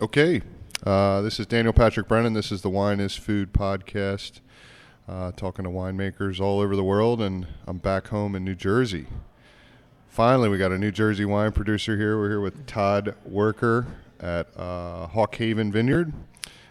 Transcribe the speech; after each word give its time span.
Okay, 0.00 0.40
uh, 0.86 1.20
this 1.20 1.38
is 1.38 1.44
Daniel 1.44 1.74
Patrick 1.74 2.08
Brennan. 2.08 2.32
This 2.32 2.50
is 2.50 2.62
the 2.62 2.70
Wine 2.70 3.00
is 3.00 3.16
Food 3.16 3.52
podcast, 3.52 4.40
uh, 5.06 5.30
talking 5.32 5.62
to 5.66 5.70
winemakers 5.70 6.40
all 6.40 6.58
over 6.60 6.74
the 6.74 6.82
world, 6.82 7.20
and 7.20 7.46
I'm 7.66 7.76
back 7.76 8.08
home 8.08 8.34
in 8.34 8.42
New 8.42 8.54
Jersey. 8.54 9.08
Finally, 10.08 10.48
we 10.48 10.56
got 10.56 10.72
a 10.72 10.78
New 10.78 10.90
Jersey 10.90 11.26
wine 11.26 11.52
producer 11.52 11.98
here. 11.98 12.16
We're 12.16 12.30
here 12.30 12.40
with 12.40 12.66
Todd 12.66 13.14
Wuerker 13.30 13.88
at 14.18 14.46
uh, 14.58 15.06
Hawk 15.08 15.34
Haven 15.34 15.70
Vineyard. 15.70 16.14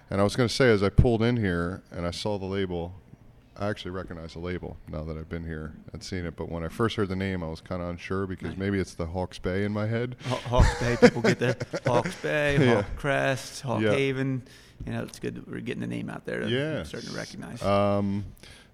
And 0.10 0.20
I 0.20 0.24
was 0.24 0.36
going 0.36 0.50
to 0.50 0.56
say, 0.56 0.72
as 0.72 0.82
I 0.82 0.90
pulled 0.90 1.22
in 1.22 1.38
here 1.38 1.84
and 1.92 2.08
I 2.08 2.12
saw 2.12 2.40
the 2.40 2.48
label, 2.48 2.96
I 3.62 3.68
actually 3.68 3.92
recognize 3.92 4.34
the 4.34 4.40
label 4.40 4.78
now 4.90 5.04
that 5.04 5.18
I've 5.18 5.28
been 5.28 5.44
here 5.46 5.74
and 5.92 6.02
seen 6.02 6.26
it. 6.26 6.38
But 6.38 6.50
when 6.50 6.64
I 6.64 6.70
first 6.70 6.96
heard 6.96 7.10
the 7.10 7.16
name, 7.18 7.44
I 7.44 7.48
was 7.50 7.60
kind 7.60 7.82
of 7.82 7.90
unsure 7.90 8.26
because 8.26 8.56
maybe 8.56 8.80
it's 8.80 8.94
the 8.94 9.06
Hawke's 9.06 9.38
Bay 9.38 9.66
in 9.66 9.74
my 9.74 9.86
head. 9.86 10.16
Haw- 10.30 10.38
Hawke's 10.38 10.80
Bay, 10.80 10.96
people 11.00 11.22
get 11.22 11.40
the 11.40 11.58
Hawke's 11.86 12.16
Bay, 12.22 12.58
Yeah. 12.58 12.76
Hawk 12.76 12.86
Crest, 12.96 13.62
Hawk 13.62 13.82
Yeah. 13.82 13.92
Haven. 13.92 14.44
You 14.86 14.94
know, 14.94 15.04
it's 15.04 15.20
good 15.20 15.36
that 15.36 15.46
we're 15.50 15.60
getting 15.60 15.82
the 15.82 15.88
name 15.88 16.10
out 16.10 16.26
there. 16.26 16.40
That 16.40 16.50
Yeah. 16.50 16.84
starting 16.84 17.10
to 17.10 17.16
recognize. 17.18 17.62
Um, 17.62 18.24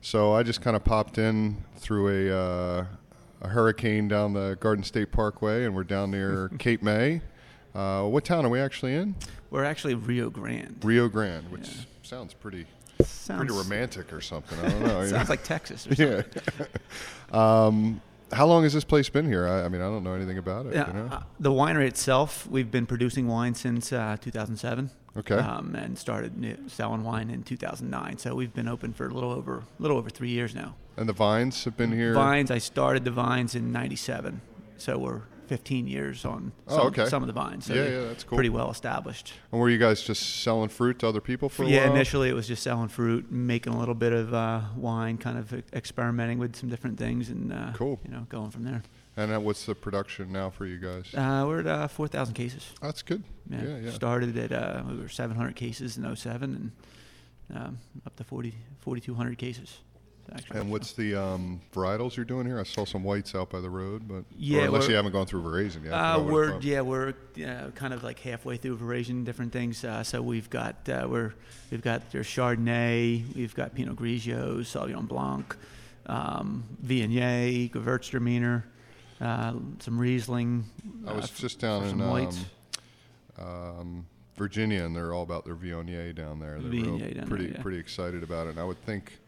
so 0.01 0.33
I 0.33 0.43
just 0.43 0.61
kind 0.61 0.75
of 0.75 0.83
popped 0.83 1.17
in 1.17 1.63
through 1.77 2.29
a, 2.29 2.37
uh, 2.37 2.85
a 3.41 3.47
hurricane 3.47 4.07
down 4.07 4.33
the 4.33 4.55
Garden 4.59 4.83
State 4.83 5.11
Parkway, 5.11 5.65
and 5.65 5.73
we're 5.75 5.83
down 5.83 6.11
near 6.11 6.49
Cape 6.59 6.83
May. 6.83 7.21
Uh, 7.73 8.03
what 8.03 8.23
town 8.23 8.45
are 8.45 8.49
we 8.49 8.59
actually 8.59 8.93
in? 8.93 9.15
we're 9.49 9.63
actually 9.63 9.95
Rio 9.95 10.29
Grande. 10.29 10.75
Rio 10.83 11.07
Grande, 11.09 11.49
which 11.49 11.69
Yeah. 11.69 11.81
sounds 12.03 12.33
pretty 12.35 12.67
sounds, 13.03 13.39
pretty 13.39 13.53
romantic 13.53 14.13
or 14.13 14.21
something. 14.21 14.57
I 14.59 14.69
don't 14.69 14.83
know. 14.83 15.07
Sounds 15.07 15.29
like 15.29 15.43
Texas 15.43 15.87
or 15.87 15.95
something. 15.95 16.43
yeah. 16.59 16.65
um, 17.65 18.01
how 18.31 18.45
long 18.47 18.63
has 18.63 18.73
this 18.73 18.83
place 18.83 19.07
been 19.09 19.27
here? 19.27 19.47
I, 19.47 19.65
I 19.65 19.69
mean, 19.69 19.81
I 19.81 19.85
don't 19.85 20.03
know 20.03 20.13
anything 20.13 20.37
about 20.37 20.65
it. 20.65 20.73
Yeah, 20.73 20.87
you 20.87 20.93
know? 20.93 21.07
uh, 21.11 21.23
the 21.39 21.51
winery 21.51 21.87
itself, 21.87 22.47
we've 22.47 22.71
been 22.71 22.85
producing 22.85 23.27
wine 23.27 23.53
since 23.53 23.93
uh, 23.93 24.17
2007. 24.19 24.89
Okay. 25.17 25.35
Um, 25.35 25.75
and 25.75 25.97
started 25.97 26.69
selling 26.69 27.03
wine 27.05 27.29
in 27.29 27.43
2009. 27.43 28.17
So 28.17 28.35
we've 28.35 28.53
been 28.53 28.67
open 28.67 28.91
for 28.91 29.07
a 29.07 29.13
little 29.13 29.31
over 29.31 29.63
little 29.79 29.97
over 29.97 30.09
three 30.09 30.29
years 30.29 30.53
now. 30.53 30.75
and 30.97 31.07
the 31.07 31.13
vines 31.13 31.63
have 31.63 31.77
been 31.77 31.91
here. 31.93 32.13
Vines, 32.13 32.51
I 32.51 32.57
started 32.57 33.05
the 33.05 33.11
vines 33.11 33.55
in 33.55 33.71
'97, 33.71 34.41
so 34.77 34.97
we're 34.97 35.21
15 35.47 35.87
years 35.87 36.25
on 36.25 36.51
Oh, 36.67 36.77
some, 36.77 36.87
okay. 36.87 37.05
some 37.07 37.23
of 37.23 37.27
the 37.27 37.33
vines. 37.33 37.65
So 37.65 37.73
Yeah, 37.73 37.87
yeah, 37.87 38.01
that's 38.07 38.23
cool. 38.23 38.35
Pretty 38.37 38.49
well 38.49 38.69
established. 38.71 39.33
And 39.51 39.59
were 39.61 39.69
you 39.69 39.77
guys 39.77 40.01
just 40.01 40.41
selling 40.43 40.69
fruit 40.69 40.99
to 40.99 41.07
other 41.07 41.21
people 41.21 41.49
for 41.49 41.63
a 41.63 41.67
yeah, 41.67 41.89
initially 41.89 42.29
it 42.29 42.33
was 42.33 42.47
just 42.47 42.63
selling 42.63 42.87
fruit, 42.89 43.31
making 43.31 43.73
a 43.73 43.79
little 43.79 43.95
bit 43.95 44.13
of 44.13 44.33
uh, 44.33 44.61
wine, 44.75 45.17
kind 45.17 45.37
of 45.37 45.53
experimenting 45.73 46.37
with 46.39 46.55
some 46.55 46.69
different 46.69 46.97
things, 46.97 47.29
and 47.29 47.51
uh, 47.53 47.71
Cool. 47.73 47.99
you 48.05 48.11
know, 48.11 48.25
going 48.29 48.51
from 48.51 48.63
there. 48.63 48.83
And 49.17 49.31
uh, 49.33 49.39
what's 49.39 49.65
the 49.65 49.75
production 49.75 50.31
now 50.33 50.49
for 50.49 50.65
you 50.65 50.77
guys? 50.77 51.13
Uh, 51.13 51.45
we're 51.47 51.61
at 51.61 51.67
uh, 51.67 51.87
4,000 51.87 52.33
cases. 52.33 52.73
That's 52.81 53.01
good. 53.01 53.23
Yeah, 53.49 53.63
Yeah, 53.63 53.77
yeah. 53.77 53.91
Started 53.91 54.37
at 54.37 54.51
uh, 54.51 54.83
we 54.89 54.97
were 54.97 55.07
700 55.07 55.55
cases 55.55 55.97
in 55.97 56.15
07 56.15 56.71
and 57.49 57.57
um, 57.57 57.77
up 58.05 58.15
to 58.17 58.23
40, 58.25 58.53
4,200 58.81 59.37
cases. 59.37 59.79
Actually. 60.33 60.59
And 60.59 60.71
what's 60.71 60.93
the 60.93 61.15
um, 61.15 61.61
varietals 61.73 62.15
you're 62.15 62.25
doing 62.25 62.45
here? 62.45 62.59
I 62.59 62.63
saw 62.63 62.85
some 62.85 63.03
whites 63.03 63.35
out 63.35 63.49
by 63.49 63.61
the 63.61 63.69
road, 63.69 64.07
but 64.07 64.23
Yeah, 64.37 64.63
unless 64.63 64.87
you 64.87 64.95
haven't 64.95 65.11
gone 65.11 65.27
through 65.27 65.43
Veraison 65.43 65.83
yet. 65.83 65.93
Uh, 65.93 66.19
we're 66.19 66.59
yeah 66.61 66.81
we're 66.81 67.13
uh, 67.45 67.69
kind 67.75 67.93
of 67.93 68.03
like 68.03 68.19
halfway 68.19 68.57
through 68.57 68.77
Veraison, 68.77 69.23
different 69.23 69.51
things. 69.51 69.83
Uh, 69.83 70.03
so 70.03 70.21
we've 70.21 70.49
got 70.49 70.87
uh, 70.89 71.07
we're 71.09 71.33
we've 71.69 71.81
got 71.81 72.01
your 72.13 72.23
Chardonnay, 72.23 73.35
we've 73.35 73.55
got 73.55 73.75
Pinot 73.75 73.95
Grigio, 73.95 74.59
Sauvignon 74.59 75.07
Blanc, 75.07 75.55
um, 76.07 76.63
Viognier, 76.83 77.69
Gewürztraminer, 77.71 78.63
uh, 79.21 79.53
some 79.79 79.99
Riesling. 79.99 80.65
I 81.05 81.11
uh, 81.11 81.15
was 81.15 81.25
f- 81.25 81.37
just 81.37 81.59
down 81.59 81.83
in 81.83 82.01
um, 82.01 82.31
um, 83.37 84.05
Virginia, 84.35 84.83
and 84.83 84.95
they're 84.95 85.13
all 85.13 85.23
about 85.23 85.45
their 85.45 85.55
Viognier 85.55 86.13
down 86.15 86.39
there. 86.39 86.59
They're 86.59 86.71
Viognier 86.71 86.85
real, 86.85 86.97
down 86.97 87.13
there, 87.13 87.25
pretty 87.25 87.53
yeah. 87.53 87.61
pretty 87.61 87.77
excited 87.77 88.23
about 88.23 88.47
it. 88.47 88.51
And 88.51 88.59
I 88.59 88.63
would 88.63 88.81
think 88.85 89.19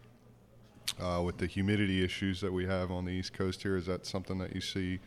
uh, 1.02 1.22
with 1.24 1.38
the 1.38 1.46
humidity 1.48 2.04
issues 2.04 2.42
that 2.42 2.52
we 2.52 2.66
have 2.66 2.92
on 2.92 3.06
the 3.06 3.12
East 3.12 3.34
Coast 3.34 3.62
here, 3.64 3.78
is 3.78 3.86
that 3.86 4.06
something 4.06 4.38
that 4.40 4.54
you 4.56 4.62
see 4.62 5.00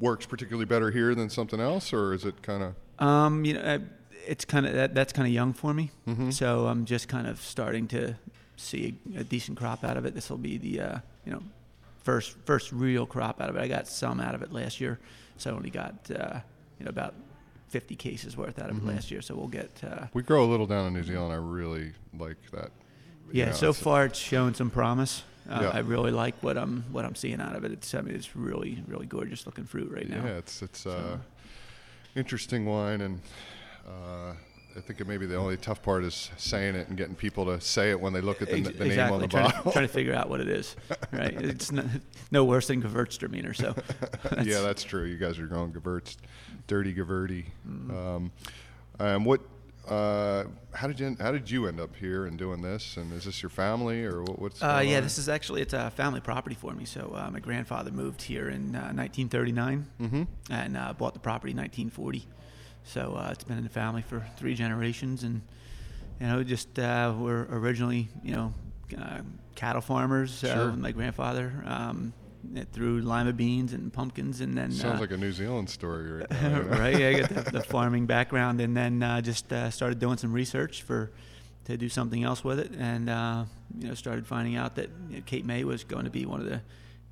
works 0.00 0.26
particularly 0.26 0.64
better 0.66 0.90
here 0.90 1.14
than 1.14 1.30
something 1.30 1.60
else, 1.60 1.92
or 1.92 2.12
is 2.12 2.24
it 2.24 2.42
kind 2.42 2.62
of 2.62 2.74
Um, 3.04 3.44
you 3.44 3.54
know, 3.54 3.60
uh, 3.60 3.78
it's 4.26 4.44
kind 4.44 4.66
of 4.66 4.72
that, 4.74 4.94
that's 4.94 5.12
kind 5.12 5.26
of 5.26 5.32
young 5.32 5.52
for 5.52 5.72
me. 5.74 5.90
Mhm. 6.06 6.32
So 6.32 6.66
I'm 6.66 6.84
just 6.84 7.08
kind 7.08 7.26
of 7.26 7.40
starting 7.40 7.86
to 7.88 8.16
see 8.56 8.98
a, 9.14 9.20
a 9.20 9.24
decent 9.24 9.58
crop 9.58 9.84
out 9.84 9.96
of 9.96 10.04
it. 10.06 10.14
This 10.14 10.30
will 10.30 10.38
be 10.38 10.56
the 10.58 10.80
uh, 10.80 10.98
you 11.24 11.32
know 11.32 11.42
first 12.02 12.36
first 12.44 12.72
real 12.72 13.06
crop 13.06 13.40
out 13.40 13.50
of 13.50 13.56
it. 13.56 13.60
I 13.60 13.68
got 13.68 13.86
some 13.86 14.20
out 14.20 14.34
of 14.34 14.42
it 14.42 14.52
last 14.52 14.80
year, 14.80 14.98
so 15.36 15.50
I 15.50 15.54
only 15.54 15.70
got 15.70 16.10
uh, 16.10 16.40
you 16.78 16.84
know 16.84 16.90
about 16.90 17.14
50 17.68 17.96
cases 17.96 18.36
worth 18.36 18.58
out 18.58 18.70
of 18.70 18.76
Mhm. 18.76 18.88
it 18.88 18.94
last 18.94 19.10
year. 19.10 19.20
So 19.22 19.34
we'll 19.36 19.48
get 19.48 19.70
uh, 19.84 20.06
we 20.14 20.22
grow 20.22 20.44
a 20.44 20.50
little 20.50 20.66
down 20.66 20.86
in 20.86 20.92
New 20.94 21.02
Zealand? 21.04 21.32
I 21.32 21.36
really 21.36 21.92
like 22.18 22.38
that. 22.52 22.70
Yeah. 23.32 23.46
know, 23.46 23.52
so 23.52 23.72
far, 23.72 24.06
it's 24.06 24.18
shown 24.18 24.54
some 24.54 24.70
promise. 24.70 25.22
Uh, 25.48 25.60
Yeah. 25.62 25.70
I 25.70 25.78
really 25.78 26.10
like 26.10 26.34
what 26.42 26.56
I'm 26.58 26.84
what 26.90 27.04
I'm 27.04 27.14
seeing 27.14 27.40
out 27.40 27.54
of 27.54 27.64
it. 27.64 27.72
It's 27.72 27.94
I 27.94 28.00
mean 28.00 28.14
it's 28.14 28.34
really 28.34 28.82
really 28.88 29.06
gorgeous 29.06 29.46
looking 29.46 29.64
fruit 29.64 29.90
right 29.92 30.08
now. 30.08 30.24
Yeah, 30.24 30.38
it's 30.38 30.62
it's 30.62 30.86
uh, 30.86 31.18
interesting 32.16 32.66
wine, 32.66 33.00
and 33.00 33.20
uh, 33.86 34.32
I 34.76 34.80
think 34.80 35.00
it 35.00 35.06
maybe 35.06 35.24
the 35.24 35.36
only 35.36 35.56
tough 35.56 35.82
part 35.82 36.04
is 36.04 36.30
saying 36.36 36.74
it 36.74 36.88
and 36.88 36.96
getting 36.96 37.14
people 37.14 37.46
to 37.46 37.60
say 37.60 37.90
it 37.90 38.00
when 38.00 38.12
they 38.12 38.20
look 38.20 38.42
at 38.42 38.48
the, 38.48 38.56
Ex- 38.56 38.68
the 38.76 38.84
name 38.84 39.12
on 39.12 39.20
the 39.20 39.28
trying, 39.28 39.44
bottle. 39.50 39.62
To, 39.64 39.70
trying 39.72 39.86
to 39.86 39.92
figure 39.92 40.14
out 40.14 40.28
what 40.28 40.40
it 40.40 40.48
is, 40.48 40.76
right? 41.12 41.34
It's 41.40 41.72
no, 41.72 41.84
no 42.30 42.44
worse 42.44 42.66
than 42.66 42.82
Gewürztraminer. 42.82 43.54
So, 43.56 43.74
yeah, 44.42 44.60
that's 44.60 44.82
true. 44.82 45.04
You 45.04 45.16
guys 45.16 45.38
are 45.38 45.46
going 45.46 45.72
Gewürz, 45.72 46.16
dirty 46.66 46.92
Gewürdi. 46.92 47.46
Mm-hmm. 47.66 47.96
Um, 47.96 48.32
and 48.98 49.24
what? 49.24 49.40
Uh, 49.88 50.44
how 50.74 50.86
did 50.88 50.98
you 50.98 51.16
how 51.20 51.30
did 51.32 51.48
you 51.50 51.66
end 51.66 51.78
up 51.80 51.94
here 51.96 52.26
and 52.26 52.36
doing 52.38 52.60
this? 52.60 52.96
And 52.96 53.12
is 53.12 53.24
this 53.24 53.42
your 53.42 53.50
family 53.50 54.04
or 54.04 54.22
what, 54.22 54.38
what's? 54.40 54.62
uh, 54.62 54.82
yeah, 54.84 54.96
on? 54.96 55.02
this 55.04 55.16
is 55.18 55.28
actually 55.28 55.62
it's 55.62 55.74
a 55.74 55.90
family 55.90 56.20
property 56.20 56.56
for 56.56 56.72
me. 56.72 56.84
So 56.84 57.12
uh, 57.14 57.30
my 57.30 57.38
grandfather 57.40 57.90
moved 57.92 58.22
here 58.22 58.48
in 58.48 58.74
uh, 58.74 58.90
1939 58.92 59.86
Mhm. 60.00 60.26
and 60.50 60.76
uh, 60.76 60.92
bought 60.92 61.14
the 61.14 61.20
property 61.20 61.52
in 61.52 61.56
1940. 61.58 62.26
So 62.84 63.14
uh, 63.14 63.28
it's 63.32 63.44
been 63.44 63.58
in 63.58 63.64
the 63.64 63.70
family 63.70 64.02
for 64.02 64.26
three 64.36 64.54
generations, 64.54 65.22
and 65.22 65.42
you 66.20 66.26
know, 66.26 66.42
just 66.42 66.78
uh, 66.78 67.14
we're 67.16 67.46
originally 67.50 68.08
you 68.24 68.34
know 68.34 68.54
uh, 68.98 69.20
cattle 69.54 69.82
farmers. 69.82 70.42
Uh, 70.42 70.54
Sure. 70.54 70.72
my 70.72 70.90
grandfather 70.92 71.62
um, 71.64 72.12
through 72.72 73.00
lima 73.00 73.32
beans 73.32 73.72
and 73.72 73.92
pumpkins, 73.92 74.40
and 74.40 74.56
then 74.56 74.70
Sounds 74.70 74.98
uh, 74.98 75.00
like 75.00 75.10
a 75.10 75.16
New 75.16 75.32
Zealand 75.32 75.68
story 75.70 76.10
right 76.10 76.30
now. 76.42 76.60
right. 76.60 76.98
Yeah, 76.98 77.08
I 77.08 77.20
got 77.20 77.30
the, 77.30 77.50
the 77.50 77.62
farming 77.64 78.06
background, 78.06 78.60
and 78.60 78.76
then 78.76 79.02
uh, 79.02 79.20
just 79.20 79.52
uh, 79.52 79.70
started 79.70 79.98
doing 79.98 80.16
some 80.16 80.32
research 80.32 80.82
for 80.82 81.10
to 81.64 81.76
do 81.76 81.88
something 81.88 82.22
else 82.22 82.44
with 82.44 82.58
it, 82.60 82.72
and 82.78 83.10
uh, 83.10 83.44
you 83.78 83.88
know 83.88 83.94
started 83.94 84.26
finding 84.26 84.56
out 84.56 84.76
that 84.76 84.90
you 85.08 85.16
know, 85.16 85.22
Cape 85.26 85.44
May 85.44 85.64
was 85.64 85.84
going 85.84 86.04
to 86.04 86.10
be 86.10 86.24
one 86.26 86.40
of 86.40 86.46
the 86.46 86.60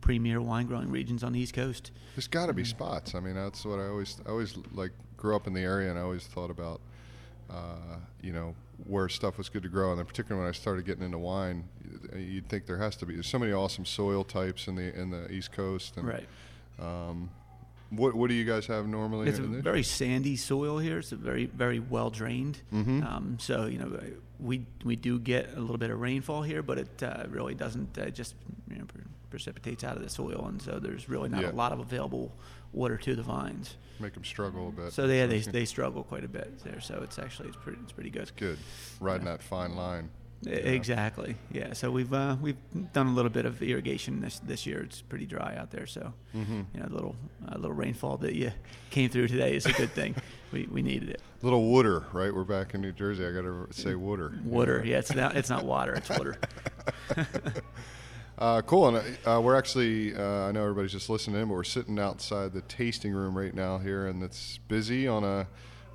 premier 0.00 0.40
wine 0.40 0.66
growing 0.66 0.90
regions 0.90 1.24
on 1.24 1.32
the 1.32 1.40
East 1.40 1.54
Coast. 1.54 1.90
There's 2.14 2.28
got 2.28 2.46
to 2.46 2.52
be 2.52 2.64
spots. 2.64 3.14
I 3.14 3.20
mean, 3.20 3.34
that's 3.34 3.64
what 3.64 3.80
I 3.80 3.86
always, 3.88 4.20
I 4.26 4.30
always 4.30 4.56
like 4.72 4.92
grew 5.16 5.34
up 5.34 5.46
in 5.46 5.54
the 5.54 5.62
area, 5.62 5.90
and 5.90 5.98
I 5.98 6.02
always 6.02 6.26
thought 6.26 6.50
about, 6.50 6.80
uh, 7.50 7.97
you 8.22 8.32
know, 8.32 8.55
where 8.87 9.09
stuff 9.09 9.38
was 9.38 9.49
good 9.49 9.62
to 9.62 9.69
grow. 9.69 9.91
And 9.91 9.99
then 9.99 10.06
particularly 10.06 10.43
when 10.44 10.49
I 10.49 10.53
started 10.53 10.84
getting 10.84 11.05
into 11.05 11.19
wine, 11.19 11.65
you'd 12.16 12.49
think 12.49 12.66
there 12.66 12.78
has 12.78 12.97
to 12.97 13.06
be. 13.06 13.15
There's 13.15 13.28
so 13.28 13.38
many 13.38 13.53
awesome 13.53 13.84
soil 13.84 14.25
types 14.25 14.66
in 14.69 14.75
the 14.75 14.94
in 14.99 15.10
the 15.10 15.31
East 15.31 15.53
Coast. 15.53 15.97
And, 15.97 16.06
Right. 16.06 16.28
Um, 16.78 17.31
what 17.91 18.15
what 18.15 18.28
do 18.28 18.34
you 18.34 18.44
guys 18.44 18.66
have 18.66 18.88
normally? 18.88 19.28
It's 19.28 19.38
a 19.38 19.43
very 19.43 19.82
sandy 19.84 20.37
soil 20.37 20.78
here. 20.78 20.99
It's 20.99 21.12
a 21.12 21.16
very 21.16 21.47
very 21.47 21.78
well 21.78 22.10
drained. 22.10 22.60
Mm-hmm. 22.72 23.03
Um, 23.05 23.37
so 23.41 23.66
you 23.66 23.78
know 23.78 24.00
we 24.41 24.66
we 24.84 24.97
do 24.97 25.19
get 25.21 25.50
a 25.56 25.61
little 25.61 25.78
bit 25.78 25.91
of 25.91 26.00
rainfall 26.00 26.43
here, 26.43 26.62
but 26.62 26.78
it 26.78 27.03
uh, 27.03 27.25
really 27.28 27.55
doesn't 27.55 27.97
uh, 27.97 28.11
just 28.11 28.34
you 28.69 28.78
know, 28.78 28.84
pre- 28.87 29.03
precipitates 29.31 29.84
out 29.84 29.97
of 29.97 30.03
the 30.03 30.09
soil, 30.09 30.47
and 30.49 30.61
so 30.61 30.81
there's 30.81 31.09
really 31.09 31.28
not 31.28 31.43
Yeah. 31.43 31.53
a 31.53 31.53
lot 31.53 31.71
of 31.72 31.78
available 31.78 32.32
water 32.74 32.96
to 32.98 33.14
the 33.14 33.22
vines. 33.22 33.76
Make 34.00 34.14
them 34.14 34.24
struggle 34.24 34.68
a 34.68 34.72
bit. 34.72 34.92
So 34.92 35.06
they, 35.06 35.24
they 35.26 35.38
they 35.58 35.64
struggle 35.64 36.02
quite 36.02 36.24
a 36.24 36.28
bit 36.28 36.58
there. 36.64 36.80
So 36.80 37.00
it's 37.02 37.19
actually 37.19 37.49
it's 37.49 37.56
pretty 37.56 37.78
it's 37.82 37.93
pretty 37.93 38.10
good. 38.10 38.31
good 38.37 38.58
riding 39.00 39.26
that 39.26 39.43
fine 39.43 39.76
line. 39.76 40.10
Yeah. 40.43 40.56
Exactly. 40.56 41.37
Yeah. 41.52 41.72
So 41.72 41.90
we've 41.90 42.12
uh, 42.12 42.37
we've 42.40 42.56
done 42.93 43.06
a 43.06 43.12
little 43.14 43.31
bit 43.31 43.46
of 43.46 43.62
irrigation 43.62 44.20
this 44.20 44.40
this 44.40 44.66
year. 44.66 44.82
It's 44.82 45.00
pretty 45.00 45.25
dry 45.26 45.54
out 45.56 45.70
there. 45.70 45.87
So 45.87 46.12
Mhm. 46.37 46.66
you 46.75 46.81
know, 46.81 46.87
a 46.87 46.93
little 46.94 47.16
a 47.49 47.56
little 47.56 47.75
rainfall 47.76 48.19
that 48.19 48.34
you 48.34 48.52
came 48.90 49.08
through 49.08 49.28
today 49.28 49.54
is 49.56 49.64
a 49.64 49.72
good 49.72 49.90
thing. 49.93 50.14
we 50.52 50.66
we 50.70 50.82
needed 50.82 51.08
it. 51.10 51.22
Little 51.40 51.62
water, 51.64 52.04
right? 52.12 52.34
We're 52.34 52.44
back 52.44 52.75
in 52.75 52.81
New 52.82 52.93
Jersey. 52.93 53.25
I 53.26 53.31
got 53.32 53.43
to 53.43 53.69
say 53.70 53.94
water. 53.94 54.34
Water. 54.44 54.82
Yeah. 54.84 54.99
It's 54.99 55.14
not 55.14 55.34
it's 55.37 55.49
not 55.49 55.64
water. 55.64 55.94
It's 55.94 56.10
water. 56.10 56.37
Uh, 58.38 58.62
cool. 58.62 58.88
And 58.96 59.19
uh, 59.25 59.40
we're 59.40 59.56
actually, 59.56 60.14
uh, 60.14 60.22
I 60.48 60.52
know 60.52 60.62
everybody's 60.62 60.92
just 60.92 61.08
listening 61.08 61.40
in, 61.40 61.48
but 61.48 61.54
we're 61.54 61.64
sitting 61.64 61.98
outside 61.98 62.52
the 62.52 62.62
tasting 62.62 63.12
room 63.12 63.36
right 63.36 63.54
now 63.54 63.78
here, 63.78 64.06
and 64.06 64.22
it's 64.22 64.58
busy 64.69 65.06
on 65.06 65.22
a 65.25 65.46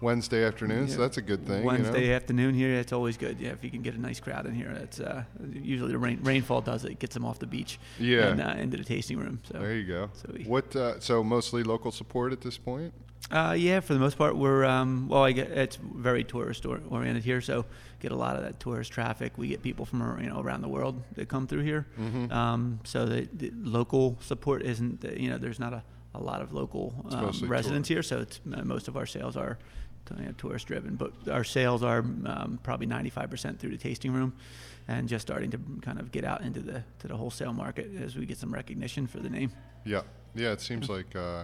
Wednesday 0.01 0.45
afternoon, 0.45 0.87
so 0.87 0.97
that's 0.97 1.17
a 1.17 1.21
good 1.21 1.45
thing. 1.45 1.65
Wednesday 1.65 2.03
You 2.03 2.09
know? 2.11 2.15
afternoon 2.15 2.55
here, 2.55 2.73
it's 2.75 2.93
always 2.93 3.17
good. 3.17 3.37
Yeah, 3.37 3.49
if 3.49 3.65
you 3.65 3.69
can 3.69 3.81
get 3.81 3.95
a 3.95 3.99
nice 3.99 4.21
crowd 4.21 4.45
in 4.45 4.53
here, 4.53 4.73
that's 4.73 5.01
uh, 5.01 5.23
usually 5.51 5.91
the 5.91 5.97
rain, 5.97 6.19
rainfall 6.23 6.61
does 6.61 6.85
it. 6.85 6.99
Gets 6.99 7.15
them 7.15 7.25
off 7.25 7.39
the 7.39 7.45
beach. 7.47 7.79
Yeah. 7.99 8.27
And 8.29 8.41
uh, 8.41 8.53
into 8.57 8.77
the 8.77 8.85
tasting 8.85 9.17
room. 9.17 9.41
So 9.51 9.59
There 9.59 9.75
you 9.75 9.85
go. 9.85 10.09
So 10.13 10.31
we- 10.33 10.45
what? 10.45 10.73
Uh, 10.73 11.01
so 11.01 11.21
mostly 11.21 11.63
local 11.63 11.91
support 11.91 12.31
at 12.31 12.39
this 12.39 12.57
point. 12.57 12.93
Uh, 13.31 13.53
yeah, 13.57 13.79
for 13.79 13.93
the 13.93 13.99
most 13.99 14.17
part, 14.17 14.35
we're 14.35 14.65
um, 14.65 15.07
well. 15.07 15.23
I 15.23 15.33
get 15.33 15.51
it's 15.51 15.75
very 15.75 16.23
tourist 16.23 16.65
or- 16.65 16.81
oriented 16.89 17.23
here, 17.23 17.41
so 17.41 17.65
get 17.99 18.11
a 18.11 18.15
lot 18.15 18.35
of 18.37 18.43
that 18.43 18.59
tourist 18.59 18.91
traffic. 18.91 19.33
We 19.37 19.49
get 19.49 19.61
people 19.61 19.85
from 19.85 20.19
you 20.21 20.29
know 20.29 20.39
around 20.41 20.61
the 20.61 20.67
world 20.69 21.01
that 21.13 21.27
come 21.29 21.45
through 21.45 21.61
here. 21.63 21.85
Mhm. 21.99 22.31
Um, 22.31 22.79
so 22.85 23.05
the, 23.05 23.27
the 23.33 23.51
local 23.55 24.17
support 24.21 24.63
isn't 24.63 25.03
you 25.15 25.29
know 25.29 25.37
there's 25.37 25.59
not 25.59 25.73
a, 25.73 25.83
a 26.15 26.19
lot 26.19 26.41
of 26.41 26.53
local 26.53 27.05
um, 27.11 27.31
residents 27.47 27.87
here, 27.87 28.01
so 28.01 28.19
it's 28.21 28.39
uh, 28.51 28.63
most 28.63 28.87
of 28.87 28.97
our 28.97 29.05
sales 29.05 29.37
are 29.37 29.59
you 30.17 30.25
know, 30.25 30.31
tourist 30.37 30.65
driven. 30.65 30.95
But 30.95 31.11
our 31.29 31.43
sales 31.43 31.83
are 31.83 31.99
um, 31.99 32.59
probably 32.63 32.87
95% 32.87 33.59
through 33.59 33.69
the 33.71 33.77
tasting 33.77 34.11
room, 34.11 34.33
and 34.87 35.07
just 35.07 35.27
starting 35.27 35.51
to 35.51 35.59
kind 35.83 35.99
of 35.99 36.11
get 36.11 36.23
out 36.23 36.41
into 36.41 36.61
the 36.61 36.83
to 36.99 37.07
the 37.07 37.15
wholesale 37.15 37.53
market 37.53 37.91
as 38.01 38.15
we 38.15 38.25
get 38.25 38.37
some 38.39 38.51
recognition 38.51 39.05
for 39.05 39.19
the 39.19 39.29
name. 39.29 39.51
Yeah, 39.85 40.01
yeah. 40.33 40.51
It 40.53 40.61
seems 40.61 40.89
like 40.89 41.15
uh, 41.15 41.43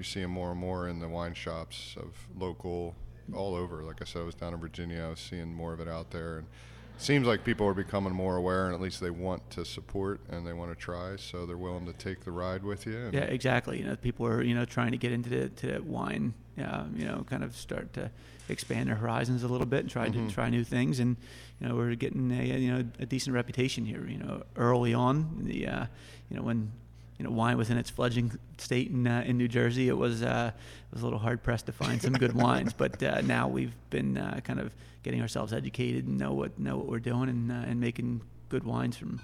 you're 0.00 0.22
them 0.22 0.30
more 0.30 0.50
and 0.52 0.60
more 0.60 0.88
in 0.88 0.98
the 1.00 1.08
wine 1.08 1.34
shops 1.34 1.94
of 1.98 2.14
local 2.38 2.94
all 3.34 3.54
over. 3.54 3.82
Like 3.82 4.00
I 4.00 4.04
said, 4.04 4.22
I 4.22 4.24
was 4.24 4.34
down 4.34 4.54
in 4.54 4.60
Virginia. 4.60 5.04
I 5.04 5.10
was 5.10 5.20
seeing 5.20 5.52
more 5.54 5.72
of 5.72 5.80
it 5.80 5.88
out 5.88 6.10
there, 6.10 6.38
and 6.38 6.46
it 6.96 7.02
seems 7.02 7.26
like 7.26 7.44
people 7.44 7.66
are 7.66 7.74
becoming 7.74 8.12
more 8.12 8.36
aware, 8.36 8.66
and 8.66 8.74
at 8.74 8.80
least 8.80 9.00
they 9.00 9.10
want 9.10 9.48
to 9.50 9.64
support 9.64 10.20
and 10.30 10.46
they 10.46 10.52
want 10.52 10.70
to 10.72 10.76
try, 10.76 11.16
so 11.16 11.46
they're 11.46 11.56
willing 11.56 11.86
to 11.86 11.92
take 11.92 12.24
the 12.24 12.32
ride 12.32 12.62
with 12.64 12.86
you. 12.86 13.10
Yeah, 13.12 13.20
exactly. 13.20 13.78
You 13.78 13.84
know, 13.84 13.96
people 13.96 14.26
are 14.26 14.42
you 14.42 14.54
know 14.54 14.64
trying 14.64 14.92
to 14.92 14.98
get 14.98 15.12
into 15.12 15.28
the, 15.30 15.48
to 15.50 15.80
wine, 15.80 16.34
um, 16.58 16.94
you 16.96 17.04
know, 17.06 17.24
kind 17.28 17.44
of 17.44 17.54
start 17.56 17.92
to 17.94 18.10
expand 18.48 18.88
their 18.88 18.96
horizons 18.96 19.44
a 19.44 19.48
little 19.48 19.66
bit 19.66 19.80
and 19.80 19.90
try 19.90 20.08
Mhm. 20.08 20.28
to 20.28 20.34
try 20.34 20.50
new 20.50 20.64
things. 20.64 20.98
And 20.98 21.16
you 21.60 21.68
know, 21.68 21.76
we're 21.76 21.94
getting 21.94 22.30
a 22.32 22.42
you 22.58 22.72
know 22.72 22.84
a 22.98 23.06
decent 23.06 23.34
reputation 23.34 23.84
here. 23.84 24.06
You 24.08 24.18
know, 24.18 24.42
early 24.56 24.92
on, 24.94 25.42
the 25.44 25.66
uh, 25.68 25.86
you 26.30 26.36
know 26.36 26.42
when 26.42 26.72
you 27.20 27.24
know 27.24 27.30
wine 27.32 27.58
was 27.58 27.68
in 27.68 27.76
its 27.76 27.90
fledgling 27.90 28.32
state 28.56 28.88
in 28.90 29.06
uh, 29.06 29.22
in 29.26 29.36
New 29.36 29.46
Jersey, 29.46 29.88
it 29.88 29.96
was 29.96 30.22
uh, 30.22 30.52
it 30.54 30.94
was 30.94 31.02
a 31.02 31.04
little 31.04 31.18
hard 31.18 31.42
pressed 31.42 31.66
to 31.66 31.72
find 31.72 32.00
some 32.00 32.14
good 32.14 32.32
wines. 32.46 32.72
But 32.72 33.02
uh, 33.02 33.20
now 33.20 33.46
we've 33.46 33.74
been 33.90 34.16
uh, 34.16 34.40
kind 34.42 34.58
of 34.58 34.72
getting 35.02 35.20
ourselves 35.20 35.52
educated 35.52 36.06
and 36.06 36.16
know 36.16 36.32
what 36.32 36.58
know 36.58 36.78
what 36.78 36.86
we're 36.86 36.98
doing 36.98 37.28
and 37.28 37.52
uh, 37.52 37.56
and 37.68 37.78
making 37.78 38.22
good 38.48 38.64
wines 38.64 38.96
from 38.96 39.20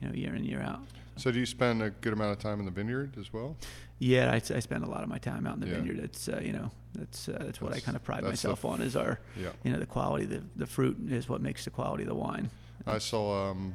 you 0.00 0.06
know 0.08 0.14
year 0.14 0.32
in 0.36 0.44
year 0.44 0.60
out. 0.62 0.78
So, 1.16 1.32
do 1.32 1.40
you 1.40 1.44
spend 1.46 1.82
a 1.82 1.90
good 1.90 2.12
amount 2.12 2.30
of 2.32 2.38
time 2.38 2.60
in 2.60 2.66
the 2.66 2.70
vineyard 2.70 3.18
as 3.18 3.32
well? 3.32 3.56
Yeah, 3.98 4.30
I, 4.30 4.36
I 4.36 4.60
spend 4.60 4.84
a 4.84 4.88
lot 4.88 5.02
of 5.02 5.08
my 5.08 5.18
time 5.18 5.44
out 5.44 5.54
in 5.54 5.60
the 5.60 5.66
Yeah. 5.66 5.74
vineyard. 5.78 5.98
It's 5.98 6.28
uh, 6.28 6.40
you 6.40 6.52
know 6.52 6.70
that's 6.94 7.28
uh, 7.28 7.36
that's 7.40 7.60
what 7.60 7.74
I 7.74 7.80
kind 7.80 7.96
of 7.96 8.04
pride 8.04 8.22
that's 8.22 8.42
the 8.42 8.48
myself 8.48 8.64
on 8.64 8.80
is 8.80 8.94
our 8.94 9.18
Yeah. 9.36 9.50
you 9.64 9.72
know 9.72 9.80
the 9.80 9.86
quality 9.86 10.24
the 10.26 10.44
the 10.54 10.66
fruit 10.66 10.96
is 11.10 11.28
what 11.28 11.40
makes 11.40 11.64
the 11.64 11.70
quality 11.70 12.04
of 12.04 12.10
the 12.10 12.14
wine. 12.14 12.48
I 12.86 12.98
saw. 12.98 13.50
Um, 13.50 13.74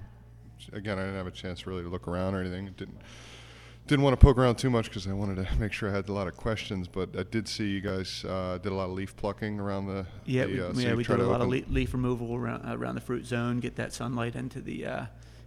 again, 0.72 0.98
I 0.98 1.02
didn't 1.02 1.18
have 1.18 1.28
a 1.28 1.32
chance 1.32 1.68
really 1.68 1.84
to 1.84 1.90
look 1.90 2.08
around 2.08 2.34
or 2.34 2.40
anything. 2.40 2.66
Didn't 2.78 2.98
didn't 3.88 4.04
want 4.04 4.20
to 4.20 4.24
poke 4.26 4.38
around 4.38 4.56
too 4.56 4.70
much 4.70 4.86
because 4.86 5.08
I 5.08 5.14
wanted 5.14 5.46
to 5.48 5.56
make 5.60 5.72
sure 5.74 5.90
I 5.90 5.94
had 5.94 6.10
a 6.10 6.14
lot 6.14 6.28
of 6.28 6.36
questions. 6.36 6.88
But 6.88 7.10
I 7.18 7.24
did 7.24 7.48
see 7.48 7.68
you 7.68 7.82
guys 7.82 8.26
uh, 8.26 8.58
did 8.62 8.72
a 8.72 8.76
lot 8.76 8.86
of 8.86 8.92
leaf 8.92 9.16
plucking 9.16 9.60
around 9.60 9.88
the. 9.88 10.06
Yeah, 10.26 10.46
the, 10.46 10.52
we, 10.54 10.62
uh, 10.62 10.74
so 10.74 10.80
yeah, 10.80 10.94
we 10.96 11.04
did 11.04 11.20
a 11.20 11.28
lot 11.28 11.42
of 11.42 11.48
le- 11.50 11.62
leaf 11.70 11.94
removal 11.94 12.36
around 12.36 12.64
around 12.66 12.96
the 12.96 13.02
fruit 13.02 13.26
zone, 13.26 13.60
get 13.60 13.76
that 13.76 13.94
sunlight 13.94 14.36
into 14.36 14.62
the 14.62 14.86
uh, 14.86 15.06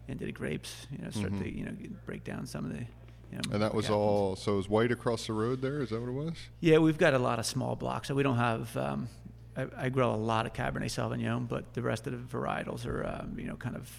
into 0.08 0.24
the 0.24 0.32
grapes. 0.32 0.86
You 0.90 1.04
know, 1.04 1.10
start 1.10 1.32
Mhm. 1.32 1.42
to 1.42 1.58
you 1.58 1.64
know 1.64 1.72
break 2.06 2.24
down 2.24 2.46
some 2.46 2.64
of 2.64 2.72
the. 2.72 2.84
You 3.30 3.36
know, 3.36 3.42
And 3.52 3.62
that 3.62 3.74
was 3.74 3.90
all. 3.90 4.36
So 4.36 4.54
it 4.54 4.56
was 4.56 4.68
white 4.70 4.90
across 4.90 5.26
the 5.26 5.34
road 5.34 5.60
there. 5.60 5.82
Is 5.82 5.90
that 5.90 6.00
what 6.00 6.08
it 6.08 6.12
was? 6.12 6.32
Yeah, 6.60 6.78
we've 6.78 6.96
got 6.96 7.12
a 7.12 7.18
lot 7.18 7.38
of 7.38 7.44
small 7.44 7.76
blocks, 7.76 8.08
so 8.08 8.14
we 8.14 8.22
don't 8.22 8.38
have. 8.38 8.74
Um, 8.74 9.08
I, 9.54 9.66
I 9.76 9.88
grow 9.90 10.14
a 10.14 10.16
lot 10.16 10.46
of 10.46 10.54
Cabernet 10.54 10.84
Sauvignon, 10.86 11.46
but 11.46 11.74
the 11.74 11.82
rest 11.82 12.06
of 12.06 12.12
the 12.12 12.38
varietals 12.38 12.86
are, 12.86 13.04
um, 13.04 13.36
you 13.38 13.44
know, 13.46 13.56
kind 13.56 13.74
of 13.76 13.90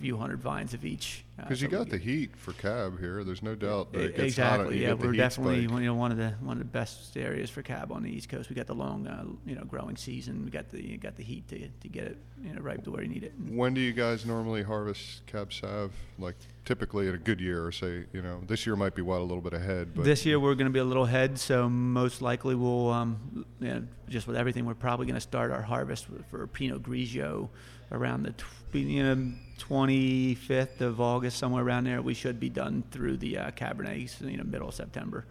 few 0.00 0.16
hundred 0.18 0.40
vines 0.40 0.72
of 0.74 0.84
each. 0.84 1.24
Because 1.36 1.62
you 1.62 1.68
got 1.68 1.88
the 1.88 1.98
heat 1.98 2.36
for 2.36 2.52
cab 2.52 2.98
here. 2.98 3.24
There's 3.24 3.42
no 3.42 3.54
doubt 3.54 3.92
that 3.92 4.00
it 4.00 4.16
gets 4.16 4.28
exactly. 4.28 4.76
hot. 4.78 4.88
Yeah, 4.88 4.94
the 4.94 5.06
we're 5.06 5.12
definitely 5.12 5.66
spike. 5.66 5.80
you 5.80 5.86
know 5.86 5.94
one 5.94 6.12
of 6.12 6.18
the 6.18 6.30
one 6.40 6.56
of 6.56 6.58
the 6.58 6.68
best 6.68 7.16
areas 7.16 7.50
for 7.50 7.62
cab 7.62 7.92
on 7.92 8.02
the 8.02 8.10
East 8.10 8.28
Coast. 8.28 8.50
We 8.50 8.56
got 8.56 8.66
the 8.66 8.74
long 8.74 9.06
uh, 9.06 9.24
you 9.46 9.54
know 9.54 9.64
growing 9.64 9.96
season. 9.96 10.44
We 10.44 10.50
got 10.50 10.68
the 10.70 10.96
got 10.98 11.16
the 11.16 11.22
heat 11.22 11.48
to 11.48 11.68
to 11.68 11.88
get 11.88 12.04
it 12.04 12.18
you 12.42 12.52
know 12.52 12.60
right 12.60 12.82
to 12.84 12.90
where 12.90 13.02
you 13.02 13.08
need 13.08 13.24
it. 13.24 13.32
When 13.48 13.74
do 13.74 13.80
you 13.80 13.92
guys 13.92 14.26
normally 14.26 14.62
harvest 14.62 15.26
cab 15.26 15.52
sav? 15.52 15.92
Like 16.18 16.36
typically 16.64 17.08
in 17.08 17.14
a 17.14 17.18
good 17.18 17.40
year, 17.40 17.64
or 17.66 17.72
say 17.72 18.04
you 18.12 18.22
know 18.22 18.42
this 18.46 18.66
year 18.66 18.76
might 18.76 18.94
be 18.94 19.02
what 19.02 19.20
a 19.20 19.24
little 19.24 19.40
bit 19.42 19.54
ahead, 19.54 19.94
but 19.94 20.04
this 20.04 20.26
year 20.26 20.38
we're 20.38 20.54
going 20.54 20.66
to 20.66 20.72
be 20.72 20.78
a 20.78 20.84
little 20.84 21.04
ahead, 21.04 21.38
so 21.38 21.68
most 21.68 22.22
likely 22.22 22.54
we'll 22.54 22.90
um, 22.90 23.46
you 23.60 23.68
know, 23.68 23.82
just 24.08 24.26
with 24.26 24.36
everything 24.36 24.66
we're 24.66 24.74
probably 24.74 25.06
going 25.06 25.14
to 25.14 25.20
start 25.20 25.50
our 25.50 25.62
harvest 25.62 26.06
for 26.28 26.46
Pinot 26.46 26.82
Grigio 26.82 27.48
around 27.92 28.22
the 28.24 28.32
tw- 28.32 28.44
you 28.74 29.02
know, 29.02 29.32
25th 29.58 30.80
of 30.80 31.00
August 31.00 31.38
somewhere 31.38 31.64
around 31.64 31.84
there. 31.84 32.00
We 32.02 32.14
should 32.14 32.38
be 32.40 32.48
done 32.48 32.84
through 32.90 33.18
the 33.18 33.38
uh, 33.38 33.50
Cabernet 33.52 34.20
you 34.30 34.36
know 34.36 34.44
middle 34.44 34.68
of 34.68 34.74
September. 34.74 35.24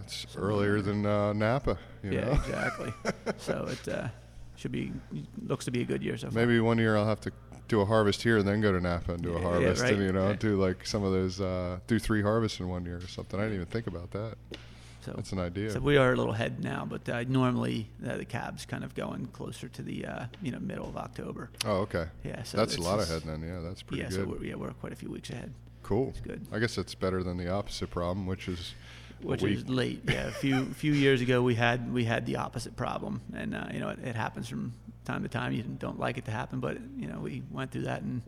it's 0.00 0.26
earlier 0.36 0.80
than 0.80 1.06
uh, 1.06 1.32
Napa. 1.32 1.78
You 2.02 2.12
yeah, 2.12 2.20
know? 2.26 2.32
exactly. 2.32 2.92
so 3.38 3.68
it 3.70 3.88
uh, 3.88 4.08
should 4.56 4.72
be 4.72 4.92
looks 5.46 5.64
to 5.64 5.70
be 5.70 5.82
a 5.82 5.84
good 5.84 6.02
year 6.02 6.16
so 6.16 6.30
far. 6.30 6.34
Maybe 6.46 6.60
one 6.60 6.78
year 6.78 6.96
I'll 6.96 7.06
have 7.06 7.20
to 7.22 7.32
do 7.68 7.80
a 7.80 7.84
harvest 7.84 8.22
here 8.22 8.38
and 8.38 8.46
then 8.46 8.60
go 8.60 8.70
to 8.72 8.80
Napa 8.80 9.14
and 9.14 9.22
do 9.22 9.30
Yeah, 9.30 9.36
a 9.36 9.40
yeah, 9.40 9.48
harvest, 9.48 9.82
right. 9.82 9.92
and 9.94 10.02
you 10.02 10.12
know 10.12 10.28
Yeah. 10.30 10.36
do 10.36 10.56
like 10.60 10.86
some 10.86 11.02
of 11.02 11.12
those 11.12 11.40
uh, 11.40 11.78
do 11.86 11.98
three 11.98 12.22
harvests 12.22 12.60
in 12.60 12.68
one 12.68 12.84
year 12.84 12.98
or 12.98 13.08
something. 13.08 13.40
I 13.40 13.44
didn't 13.44 13.56
even 13.56 13.66
think 13.66 13.86
about 13.86 14.10
that. 14.12 14.34
So, 15.06 15.12
That's 15.14 15.30
an 15.30 15.38
idea. 15.38 15.70
so 15.70 15.78
we 15.78 15.98
are 15.98 16.12
a 16.12 16.16
little 16.16 16.32
ahead 16.32 16.64
now, 16.64 16.84
but 16.84 17.08
uh, 17.08 17.22
normally 17.28 17.88
uh, 18.04 18.16
the 18.16 18.24
cab's 18.24 18.66
kind 18.66 18.82
of 18.82 18.92
going 18.96 19.26
closer 19.26 19.68
to 19.68 19.82
the 19.82 20.04
uh, 20.04 20.26
you 20.42 20.50
know 20.50 20.58
middle 20.58 20.88
of 20.88 20.96
October. 20.96 21.48
oh, 21.64 21.82
okay. 21.82 22.06
Yeah, 22.24 22.42
so 22.42 22.56
that's 22.56 22.76
a 22.76 22.80
lot 22.80 23.00
ahead 23.00 23.22
then. 23.22 23.40
Yeah, 23.40 23.60
that's 23.60 23.82
pretty 23.82 24.02
yeah, 24.02 24.08
good. 24.08 24.16
so 24.16 24.24
we're, 24.24 24.44
yeah, 24.44 24.56
we're 24.56 24.72
quite 24.72 24.92
a 24.92 24.96
few 24.96 25.08
weeks 25.08 25.30
ahead, 25.30 25.54
cool. 25.84 26.08
it's 26.08 26.18
good. 26.18 26.44
I 26.50 26.58
guess 26.58 26.74
that's 26.74 26.96
better 26.96 27.22
than 27.22 27.36
the 27.36 27.48
opposite 27.48 27.88
problem, 27.88 28.26
which 28.26 28.48
is 28.48 28.74
which 29.22 29.44
is 29.44 29.68
late. 29.68 30.02
Yeah, 30.08 30.26
a 30.26 30.32
few 30.32 30.64
few 30.74 30.92
years 30.92 31.20
ago 31.20 31.40
we 31.40 31.54
had 31.54 31.92
we 31.92 32.02
had 32.04 32.26
the 32.26 32.38
opposite 32.38 32.74
problem, 32.74 33.20
and 33.32 33.54
uh, 33.54 33.68
you 33.72 33.78
know 33.78 33.90
it, 33.90 34.00
it 34.02 34.16
happens 34.16 34.48
from 34.48 34.74
time 35.04 35.22
to 35.22 35.28
time. 35.28 35.52
You 35.52 35.62
don't 35.62 36.00
like 36.00 36.18
it 36.18 36.24
to 36.24 36.32
happen, 36.32 36.58
but 36.58 36.78
you 36.96 37.06
know 37.06 37.20
we 37.20 37.44
went 37.52 37.70
through 37.70 37.82
that, 37.82 38.02
and 38.02 38.22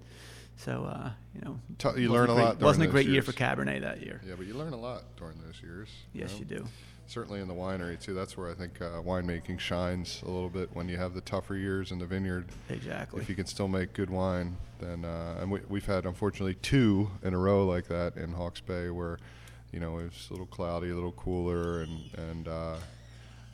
so 0.59 0.85
uh, 0.85 1.11
you 1.35 1.41
know 1.41 1.59
T- 1.79 2.03
you 2.03 2.11
learn 2.11 2.29
a 2.31 2.35
great- 2.35 2.43
lot 2.45 2.53
during 2.59 2.65
Wasn't 2.67 2.85
a 2.85 2.89
great 2.91 3.07
year 3.07 3.15
years. 3.15 3.25
for 3.25 3.33
Cabernet 3.33 3.81
that 3.81 4.03
year. 4.03 4.21
Yeah, 4.27 4.35
but 4.37 4.47
you 4.47 4.55
learn 4.55 4.73
a 4.75 4.77
lot 4.79 5.05
during 5.17 5.39
those 5.45 5.61
years. 5.63 5.89
Yes, 6.13 6.33
know? 6.33 6.39
you 6.41 6.45
do. 6.45 6.67
Certainly 7.07 7.41
in 7.41 7.49
the 7.49 7.55
winery 7.55 7.99
too. 7.99 8.13
That's 8.13 8.37
where 8.37 8.51
I 8.51 8.55
think 8.55 8.83
uh, 8.83 9.01
winemaking 9.03 9.59
shines 9.61 10.21
a 10.27 10.31
little 10.31 10.51
bit 10.51 10.69
when 10.75 10.91
you 10.91 10.99
have 10.99 11.15
the 11.15 11.23
tougher 11.23 11.57
years 11.57 11.91
in 11.91 11.99
the 11.99 12.05
vineyard. 12.05 12.45
Exactly. 12.69 13.23
If 13.23 13.31
you 13.31 13.35
can 13.35 13.47
still 13.47 13.69
make 13.69 13.95
good 13.95 14.11
wine, 14.11 14.59
then 14.79 15.07
uh, 15.07 15.39
and 15.41 15.51
we, 15.51 15.61
we've 15.71 15.87
had 15.87 16.05
unfortunately 16.05 16.55
two 16.61 17.11
in 17.23 17.33
a 17.33 17.39
row 17.39 17.65
like 17.67 17.89
that 17.89 18.17
in 18.17 18.33
Hawke's 18.33 18.61
Bay, 18.61 18.91
where 18.91 19.19
you 19.73 19.81
know 19.81 19.99
it 20.01 20.05
was 20.05 20.27
a 20.29 20.33
little 20.35 20.47
cloudy, 20.47 20.91
a 20.91 20.95
little 20.95 21.13
cooler, 21.13 21.81
and 21.83 22.01
and 22.19 22.49
uh, 22.49 22.77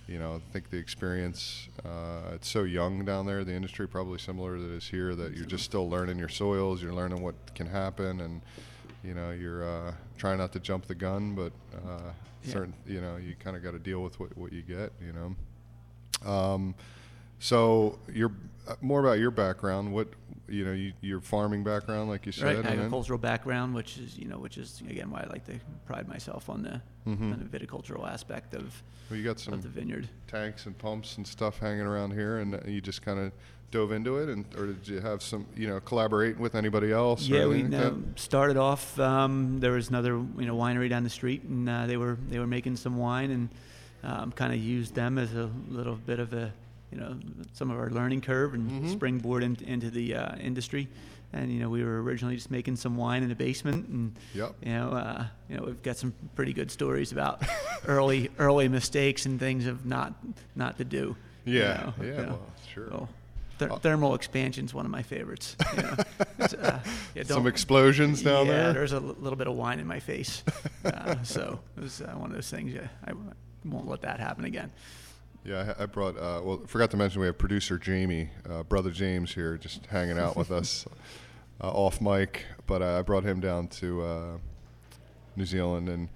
you 0.07 0.19
know 0.19 0.35
I 0.37 0.53
think 0.53 0.71
the 0.71 0.77
experience 0.77 1.69
uh, 1.85 2.35
it's 2.35 2.49
so 2.49 2.65
young 2.65 3.05
down 3.05 3.27
there. 3.27 3.45
The 3.45 3.55
industry 3.55 3.87
probably 3.89 4.19
similar 4.19 4.57
to 4.57 4.63
that 4.63 4.73
is 4.75 4.89
here 4.89 5.15
that 5.15 5.35
you're 5.37 5.47
just 5.47 5.65
still 5.65 5.89
learning 5.89 6.19
your 6.19 6.29
soils, 6.29 6.83
you're 6.83 6.93
learning 6.93 7.23
what 7.23 7.35
can 7.55 7.67
happen, 7.67 8.21
and 8.21 8.41
you 9.03 9.15
know 9.15 9.31
you're 9.31 9.65
uh, 9.69 9.93
trying 10.19 10.39
not 10.39 10.53
to 10.53 10.61
jump 10.61 10.87
the 10.87 10.95
gun, 10.95 11.35
but 11.35 11.53
uh, 11.75 12.11
Yeah. 12.45 12.53
certain 12.53 12.75
you 12.87 13.01
know 13.01 13.17
you 13.17 13.35
kind 13.43 13.57
of 13.57 13.63
got 13.63 13.73
to 13.73 13.79
deal 13.79 14.03
with 14.03 14.19
what 14.21 14.37
what 14.37 14.53
you 14.53 14.63
get, 14.63 14.93
you 15.01 15.13
know. 15.13 15.35
Um, 16.31 16.75
so 17.39 17.99
you're 18.13 18.33
more 18.81 19.01
about 19.01 19.19
your 19.19 19.31
background. 19.31 19.93
What 19.93 20.09
you 20.49 20.65
know, 20.65 20.73
you, 20.73 20.93
your 21.01 21.21
farming 21.21 21.65
background, 21.65 22.09
like 22.11 22.27
you 22.27 22.33
said. 22.33 22.57
right 22.57 22.67
agricultural 22.67 23.19
background, 23.19 23.75
which 23.75 23.97
is 23.99 24.19
you 24.19 24.27
know 24.29 24.39
which 24.39 24.59
is 24.59 24.83
again 24.89 25.11
why 25.11 25.23
I 25.23 25.27
like 25.31 25.45
to 25.47 25.55
pride 25.87 26.07
myself 26.09 26.49
on 26.51 26.63
the, 26.63 26.81
Mhm. 27.09 27.33
on 27.33 27.49
the 27.51 27.59
viticultural 27.59 28.07
aspect 28.09 28.55
of 28.55 28.83
Well, 29.11 29.19
you 29.19 29.25
got 29.25 29.41
some 29.41 29.55
of 29.55 29.63
the 29.63 29.69
vineyard. 29.69 30.09
tanks 30.27 30.67
and 30.67 30.77
pumps 30.77 31.17
and 31.17 31.27
stuff 31.27 31.59
hanging 31.59 31.87
around 31.87 32.13
here, 32.13 32.39
and 32.39 32.61
you 32.67 32.81
just 32.81 33.01
kind 33.03 33.19
of 33.19 33.33
dove 33.71 33.91
into 33.93 34.19
it, 34.19 34.29
and 34.29 34.45
or 34.57 34.67
did 34.67 34.87
you 34.87 35.01
have 35.01 35.21
some, 35.23 35.47
you 35.57 35.67
know, 35.67 35.81
collaborate 35.81 36.39
with 36.39 36.55
anybody 36.55 36.93
else? 36.93 37.27
Yeah, 37.27 37.47
we 37.47 37.65
like 37.65 37.81
uh, 37.83 37.93
started 38.17 38.57
off. 38.57 38.99
Um, 39.01 39.59
there 39.61 39.73
was 39.73 39.89
another 39.89 40.11
you 40.39 40.47
know 40.47 40.57
winery 40.57 40.89
down 40.91 41.05
the 41.05 41.11
street, 41.11 41.43
and 41.45 41.69
uh, 41.69 41.87
they 41.87 41.97
were 41.97 42.17
they 42.29 42.39
were 42.39 42.47
making 42.47 42.77
some 42.77 42.97
wine, 42.99 43.31
and 43.31 43.49
um, 44.03 44.31
kind 44.33 44.53
of 44.53 44.59
used 44.59 44.95
them 44.95 45.17
as 45.19 45.35
a 45.35 45.49
little 45.69 45.97
bit 45.97 46.21
of 46.21 46.33
a 46.35 46.53
you 46.93 46.99
know 46.99 47.17
some 47.53 47.71
of 47.71 47.79
our 47.79 47.91
learning 47.91 48.21
curve 48.21 48.55
and 48.55 48.71
Mhm. 48.71 48.93
springboard 48.93 49.43
in, 49.43 49.57
into 49.67 49.91
the 49.91 50.15
uh, 50.17 50.37
industry. 50.37 50.89
And 51.33 51.53
you 51.53 51.59
know 51.59 51.69
we 51.69 51.83
were 51.83 52.01
originally 52.01 52.37
just 52.37 52.51
making 52.51 52.77
some 52.77 52.97
wine 52.97 53.25
in 53.25 53.29
the 53.29 53.35
basement, 53.35 53.89
and 53.89 54.17
Yep. 54.35 54.55
you 54.63 54.73
know 54.73 54.91
uh, 54.91 55.27
you 55.49 55.57
know 55.57 55.65
we've 55.65 55.83
got 55.83 55.97
some 55.97 56.15
pretty 56.37 56.53
good 56.53 56.71
stories 56.71 57.11
about 57.11 57.43
early 57.87 58.31
early 58.39 58.69
mistakes 58.69 59.27
and 59.27 59.41
things 59.41 59.67
of 59.67 59.85
not 59.85 60.15
not 60.55 60.79
to 60.79 60.85
do. 60.85 61.17
you 61.45 61.59
Yeah, 61.59 61.93
know, 61.99 62.05
yeah, 62.05 62.11
you 62.11 62.17
know. 62.27 62.29
well, 62.29 62.53
sure. 62.73 63.09
Uh, 63.61 63.79
thermal 63.79 64.15
expansion's 64.15 64.75
one 64.75 64.85
of 64.85 64.91
my 64.93 65.03
favorites. 65.03 65.57
You 65.77 65.83
know. 65.83 65.97
Uh, 66.61 66.79
yeah, 67.15 67.23
Some 67.25 67.47
explosions 67.47 68.23
down 68.23 68.47
yeah, 68.47 68.53
there. 68.53 68.73
there's 68.75 68.93
a 68.93 68.97
l- 68.97 69.17
little 69.19 69.37
bit 69.37 69.47
of 69.47 69.55
wine 69.55 69.79
in 69.81 69.87
my 69.87 70.01
face. 70.01 70.43
uh, 70.85 71.17
so 71.23 71.59
it 71.77 71.81
was 71.83 72.01
uh, 72.01 72.13
one 72.17 72.31
of 72.31 72.35
those 72.37 72.51
things. 72.51 72.73
Yeah, 72.75 72.89
I 73.05 73.11
w- 73.11 73.31
won't 73.65 73.89
let 73.89 74.03
that 74.03 74.21
happen 74.21 74.45
again. 74.45 74.71
Yeah, 75.45 75.75
I, 75.79 75.83
I 75.83 75.87
brought. 75.87 76.17
Uh, 76.17 76.41
well, 76.43 76.63
forgot 76.67 76.91
to 76.93 76.97
mention 76.97 77.21
we 77.21 77.27
have 77.27 77.37
producer 77.39 77.79
Jamie, 77.79 78.31
uh, 78.49 78.63
brother 78.63 78.91
James 78.91 79.35
here, 79.35 79.59
just 79.59 79.85
hanging 79.87 80.19
out 80.19 80.37
with 80.37 80.51
us 80.51 80.87
uh, 81.61 81.71
off 81.71 82.01
mic. 82.01 82.47
But 82.67 82.81
uh, 82.83 82.99
I 82.99 83.03
brought 83.03 83.25
him 83.25 83.41
down 83.41 83.69
to 83.69 84.03
uh, 84.03 84.37
New 85.37 85.45
Zealand, 85.45 85.89
and 85.91 86.09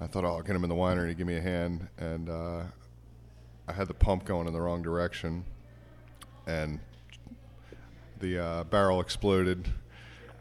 I 0.00 0.06
thought, 0.06 0.24
oh, 0.24 0.28
I'll 0.36 0.42
get 0.42 0.56
him 0.56 0.64
in 0.64 0.70
the 0.70 0.76
winery 0.76 1.08
to 1.08 1.14
give 1.14 1.26
me 1.26 1.36
a 1.36 1.42
hand. 1.42 1.88
And 1.98 2.30
uh, 2.30 2.62
I 3.68 3.72
had 3.72 3.86
the 3.88 3.94
pump 3.94 4.24
going 4.24 4.46
in 4.46 4.52
the 4.54 4.60
wrong 4.62 4.80
direction, 4.80 5.44
and 6.46 6.80
the 8.18 8.38
uh, 8.42 8.64
barrel 8.64 9.00
exploded. 9.00 9.68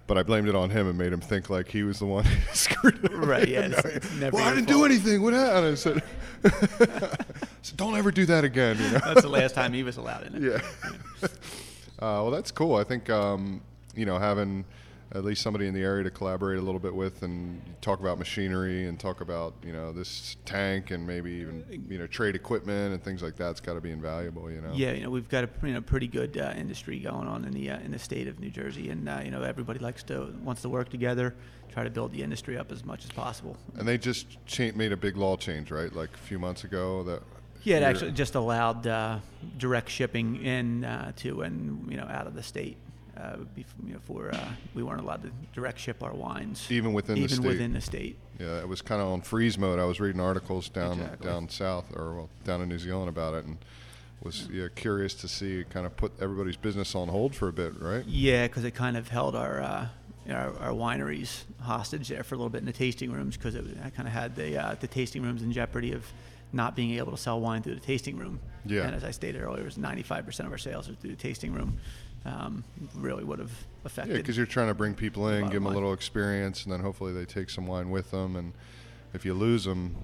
But 0.07 0.17
I 0.17 0.23
blamed 0.23 0.47
it 0.47 0.55
on 0.55 0.71
him 0.71 0.87
and 0.87 0.97
made 0.97 1.13
him 1.13 1.21
think 1.21 1.51
like 1.51 1.67
he 1.67 1.83
was 1.83 1.99
the 1.99 2.05
one 2.07 2.23
who 2.25 2.55
screwed 2.55 3.03
it. 3.03 3.13
up. 3.13 3.25
Right, 3.27 3.47
yeah, 3.49 3.65
it's- 3.65 3.85
it's 3.85 4.31
well, 4.33 4.43
I 4.47 4.55
didn't 4.55 4.67
do 4.69 4.85
anything. 4.85 5.21
What 5.21 5.33
happened? 5.33 5.67
I 5.67 5.75
said, 5.75 6.01
Said, 7.61 7.77
don't 7.77 7.95
ever 7.95 8.11
do 8.11 8.25
that 8.25 8.43
again. 8.43 8.77
You 8.77 8.91
know? 8.91 8.99
That's 9.05 9.21
the 9.21 9.29
last 9.29 9.55
time 9.55 9.73
he 9.73 9.83
was 9.83 9.97
allowed 9.97 10.27
in 10.27 10.35
it. 10.35 10.51
Yeah. 10.51 10.61
uh, 11.23 11.27
well, 11.99 12.31
that's 12.31 12.51
cool. 12.51 12.75
I 12.75 12.83
think 12.83 13.09
um, 13.09 13.61
you 13.95 14.05
know 14.05 14.17
having 14.17 14.65
at 15.11 15.23
least 15.23 15.41
somebody 15.41 15.65
in 15.65 15.73
the 15.73 15.81
area 15.81 16.03
to 16.03 16.11
collaborate 16.11 16.59
a 16.59 16.61
little 16.61 16.79
bit 16.79 16.93
with 16.93 17.23
and 17.23 17.59
talk 17.81 17.99
about 17.99 18.19
machinery 18.19 18.85
and 18.87 18.99
talk 18.99 19.21
about 19.21 19.55
you 19.63 19.73
know 19.73 19.91
this 19.91 20.37
tank 20.45 20.91
and 20.91 21.05
maybe 21.05 21.31
even 21.31 21.85
you 21.89 21.97
know 21.97 22.05
trade 22.05 22.35
equipment 22.35 22.93
and 22.93 23.03
things 23.03 23.23
like 23.23 23.35
that's 23.35 23.59
got 23.59 23.73
to 23.73 23.81
be 23.81 23.91
invaluable. 23.91 24.51
You 24.51 24.61
know. 24.61 24.71
Yeah, 24.73 24.91
you 24.91 25.03
know 25.03 25.09
we've 25.09 25.29
got 25.29 25.45
a 25.45 25.49
you 25.63 25.73
know 25.73 25.81
pretty 25.81 26.07
good 26.07 26.37
uh, 26.37 26.53
industry 26.55 26.99
going 26.99 27.27
on 27.27 27.45
in 27.45 27.53
the 27.53 27.71
uh, 27.71 27.79
in 27.79 27.91
the 27.91 27.99
state 27.99 28.27
of 28.27 28.39
New 28.39 28.51
Jersey, 28.51 28.89
and 28.89 29.09
uh, 29.09 29.21
you 29.23 29.31
know 29.31 29.41
everybody 29.41 29.79
likes 29.79 30.03
to 30.03 30.31
wants 30.43 30.61
to 30.61 30.69
work 30.69 30.89
together, 30.89 31.33
try 31.71 31.83
to 31.83 31.89
build 31.89 32.11
the 32.11 32.21
industry 32.21 32.57
up 32.57 32.71
as 32.71 32.85
much 32.85 33.03
as 33.03 33.11
possible. 33.11 33.57
And 33.77 33.87
they 33.87 33.97
just 33.97 34.37
cha- 34.45 34.71
made 34.75 34.91
a 34.91 34.97
big 34.97 35.17
law 35.17 35.37
change, 35.37 35.71
right? 35.71 35.91
Like 35.91 36.13
a 36.13 36.17
few 36.17 36.37
months 36.37 36.65
ago. 36.65 37.01
That 37.03 37.23
Yeah, 37.63 37.77
it 37.77 37.83
actually 37.83 38.11
just 38.11 38.35
allowed 38.35 38.85
uh, 38.85 39.19
direct 39.57 39.89
shipping 39.89 40.45
in 40.45 40.83
uh, 40.83 41.13
to 41.17 41.41
and 41.41 41.89
you 41.89 41.97
know 41.97 42.05
out 42.05 42.27
of 42.27 42.35
the 42.35 42.43
state. 42.43 42.77
Uh, 43.19 43.35
bef- 43.57 43.65
you 43.85 43.93
know, 43.93 43.99
for 44.05 44.33
uh, 44.33 44.47
we 44.73 44.81
weren't 44.81 45.01
allowed 45.01 45.21
to 45.21 45.29
direct 45.53 45.77
ship 45.77 46.01
our 46.01 46.13
wines, 46.13 46.65
even 46.71 46.93
within 46.93 47.15
the 47.15 47.21
even 47.23 47.35
state. 47.35 47.45
within 47.47 47.73
the 47.73 47.81
state. 47.81 48.17
Yeah, 48.39 48.59
it 48.59 48.67
was 48.69 48.81
kind 48.81 49.01
of 49.01 49.09
on 49.09 49.21
freeze 49.21 49.57
mode. 49.57 49.77
I 49.77 49.83
was 49.83 49.99
reading 49.99 50.21
articles 50.21 50.69
down 50.69 50.93
Exactly. 51.01 51.27
down 51.27 51.49
south 51.49 51.85
or 51.97 52.13
well 52.13 52.29
down 52.45 52.61
in 52.61 52.69
New 52.69 52.79
Zealand 52.79 53.09
about 53.09 53.33
it, 53.33 53.43
and 53.43 53.57
was 54.23 54.47
yeah, 54.49 54.67
curious 54.73 55.13
to 55.15 55.27
see 55.27 55.65
kind 55.69 55.85
of 55.85 55.97
put 55.97 56.13
everybody's 56.21 56.55
business 56.55 56.95
on 56.95 57.09
hold 57.09 57.35
for 57.35 57.49
a 57.49 57.53
bit, 57.53 57.73
right? 57.81 58.05
Yeah, 58.05 58.47
because 58.47 58.63
it 58.63 58.71
kind 58.71 58.95
of 58.95 59.09
held 59.09 59.35
our, 59.35 59.61
uh, 59.61 59.87
our 60.29 60.57
our 60.59 60.71
wineries 60.71 61.43
hostage 61.59 62.07
there 62.07 62.23
for 62.23 62.35
a 62.35 62.37
little 62.37 62.49
bit 62.49 62.59
in 62.59 62.65
the 62.65 62.71
tasting 62.71 63.11
rooms 63.11 63.35
because 63.35 63.53
it 63.55 63.65
I 63.83 63.89
kind 63.89 64.07
of 64.07 64.13
had 64.13 64.35
the 64.37 64.57
uh, 64.57 64.75
the 64.79 64.87
tasting 64.87 65.23
rooms 65.23 65.41
in 65.41 65.51
jeopardy 65.51 65.91
of 65.91 66.05
not 66.53 66.75
being 66.75 66.91
able 66.91 67.11
to 67.11 67.17
sell 67.17 67.39
wine 67.39 67.61
through 67.61 67.75
the 67.75 67.81
tasting 67.81 68.17
room. 68.17 68.39
Yeah. 68.65 68.83
And 68.83 68.95
as 68.95 69.03
I 69.03 69.11
stated 69.11 69.41
earlier, 69.41 69.61
it 69.61 69.65
was 69.65 69.77
95% 69.77 70.39
of 70.45 70.51
our 70.51 70.57
sales 70.57 70.89
are 70.89 70.95
through 70.95 71.11
the 71.11 71.15
tasting 71.15 71.53
room. 71.53 71.77
Um, 72.25 72.63
really 72.95 73.23
would 73.23 73.39
have 73.39 73.51
affected. 73.85 74.11
Yeah, 74.13 74.17
because 74.17 74.35
you're 74.37 74.45
trying 74.45 74.67
to 74.67 74.73
bring 74.73 74.93
people 74.93 75.29
in, 75.29 75.45
give 75.45 75.53
them 75.53 75.65
a 75.65 75.69
little 75.69 75.93
experience, 75.93 76.63
and 76.63 76.73
then 76.73 76.81
hopefully 76.81 77.13
they 77.13 77.25
take 77.25 77.49
some 77.49 77.65
wine 77.65 77.89
with 77.89 78.11
them. 78.11 78.35
And 78.35 78.53
if 79.13 79.25
you 79.25 79.33
lose 79.33 79.63
them, 79.63 79.95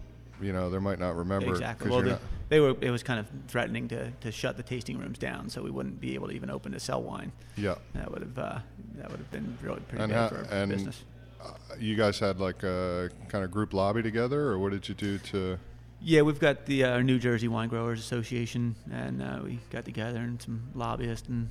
you 0.42 0.54
know 0.54 0.70
they 0.70 0.80
might 0.80 1.00
not 1.00 1.16
remember. 1.16 1.52
Exactly. 1.52 1.90
Well, 1.92 2.02
they, 2.02 2.18
they 2.50 2.60
were. 2.60 2.76
It 2.82 2.90
was 2.92 3.04
kind 3.04 3.20
of 3.20 3.28
threatening 3.48 3.88
to, 3.90 4.12
to 4.22 4.32
shut 4.32 4.58
the 4.58 4.64
tasting 4.64 4.98
rooms 4.98 5.18
down, 5.18 5.50
so 5.50 5.62
we 5.62 5.72
wouldn't 5.72 6.00
be 6.00 6.14
able 6.16 6.28
to 6.30 6.34
even 6.34 6.50
open 6.50 6.72
to 6.72 6.80
sell 6.80 7.02
wine. 7.04 7.32
yeah. 7.58 7.76
That 7.94 8.12
would 8.12 8.22
have 8.22 8.38
uh, 8.40 8.60
that 8.96 9.10
would 9.12 9.20
have 9.20 9.32
been 9.32 9.58
really 9.62 9.82
pretty 9.82 10.04
And 10.04 10.14
bad 10.14 10.30
for 10.30 10.38
our 10.38 10.44
and- 10.52 10.72
business. 10.72 11.04
Uh, 11.42 11.52
you 11.80 11.96
guys 11.96 12.18
had 12.18 12.40
like 12.40 12.64
a 12.64 13.10
kind 13.28 13.44
of 13.44 13.52
group 13.52 13.74
lobby 13.74 14.02
together, 14.02 14.48
or 14.50 14.58
what 14.58 14.72
did 14.72 14.88
you 14.90 14.96
do 14.96 15.18
to? 15.20 15.60
Yeah, 16.02 16.22
we've 16.22 16.40
got 16.40 16.66
the 16.66 16.84
uh, 16.84 17.00
New 17.02 17.20
Jersey 17.20 17.48
Wine 17.48 17.70
Growers 17.70 18.00
Association, 18.00 18.76
and 18.92 19.22
uh, 19.22 19.40
we 19.44 19.60
got 19.70 19.86
together 19.86 20.20
and 20.20 20.42
some 20.42 20.70
lobbyists 20.74 21.28
and 21.30 21.50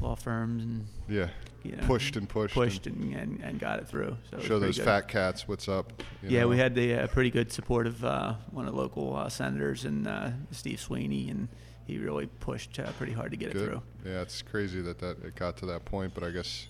law 0.00 0.14
firms, 0.14 0.62
and 0.64 0.86
Yeah, 1.08 1.28
you 1.62 1.76
know, 1.76 1.86
pushed 1.86 2.16
and 2.16 2.28
pushed. 2.28 2.54
pushed 2.54 2.86
and 2.86 3.14
and, 3.14 3.40
and, 3.42 3.58
got 3.58 3.78
it 3.78 3.88
through. 3.88 4.16
So 4.30 4.38
it 4.38 4.42
show 4.42 4.58
those 4.58 4.76
good. 4.76 4.84
fat 4.84 5.08
cats 5.08 5.46
what's 5.46 5.68
up. 5.68 6.02
you 6.22 6.30
Yeah, 6.30 6.44
we 6.44 6.56
had 6.58 6.74
the 6.74 6.94
uh, 6.94 7.06
pretty 7.08 7.30
good 7.30 7.52
support 7.52 7.86
of 7.86 8.04
uh, 8.04 8.34
one 8.50 8.66
of 8.66 8.74
the 8.74 8.80
local 8.80 9.16
uh, 9.16 9.28
senators 9.28 9.84
and 9.84 10.06
uh, 10.06 10.30
Steve 10.50 10.80
Sweeney, 10.80 11.30
and 11.30 11.48
he 11.86 11.98
really 11.98 12.26
pushed 12.26 12.78
uh, 12.78 12.90
pretty 12.92 13.12
hard 13.12 13.30
to 13.30 13.36
get 13.36 13.50
it 13.50 13.52
through. 13.52 13.82
Yeah, 14.04 14.22
it's 14.22 14.42
crazy 14.42 14.80
that, 14.82 14.98
that 14.98 15.24
it 15.24 15.36
got 15.36 15.56
to 15.58 15.66
that 15.66 15.84
point, 15.84 16.14
but 16.14 16.24
I 16.24 16.30
guess 16.30 16.66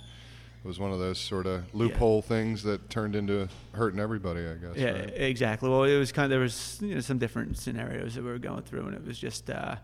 it 0.64 0.68
was 0.68 0.78
one 0.78 0.92
of 0.92 0.98
those 0.98 1.18
sort 1.18 1.46
of 1.46 1.64
loophole 1.74 2.22
things 2.22 2.62
that 2.62 2.88
turned 2.88 3.16
into 3.16 3.48
hurting 3.72 3.98
everybody. 3.98 4.46
I 4.46 4.54
guess. 4.54 4.76
Yeah, 4.76 4.92
right? 4.92 5.12
exactly. 5.14 5.68
Well, 5.68 5.84
it 5.84 5.98
was 5.98 6.12
kind 6.12 6.24
of 6.24 6.30
there 6.30 6.40
was 6.40 6.78
you 6.80 6.94
know, 6.94 7.00
some 7.00 7.18
different 7.18 7.58
scenarios 7.58 8.14
that 8.14 8.22
we 8.22 8.30
were 8.30 8.38
going 8.38 8.62
through, 8.62 8.86
and 8.86 8.94
it 8.94 9.04
was 9.04 9.18
just 9.18 9.50
uh, 9.50 9.76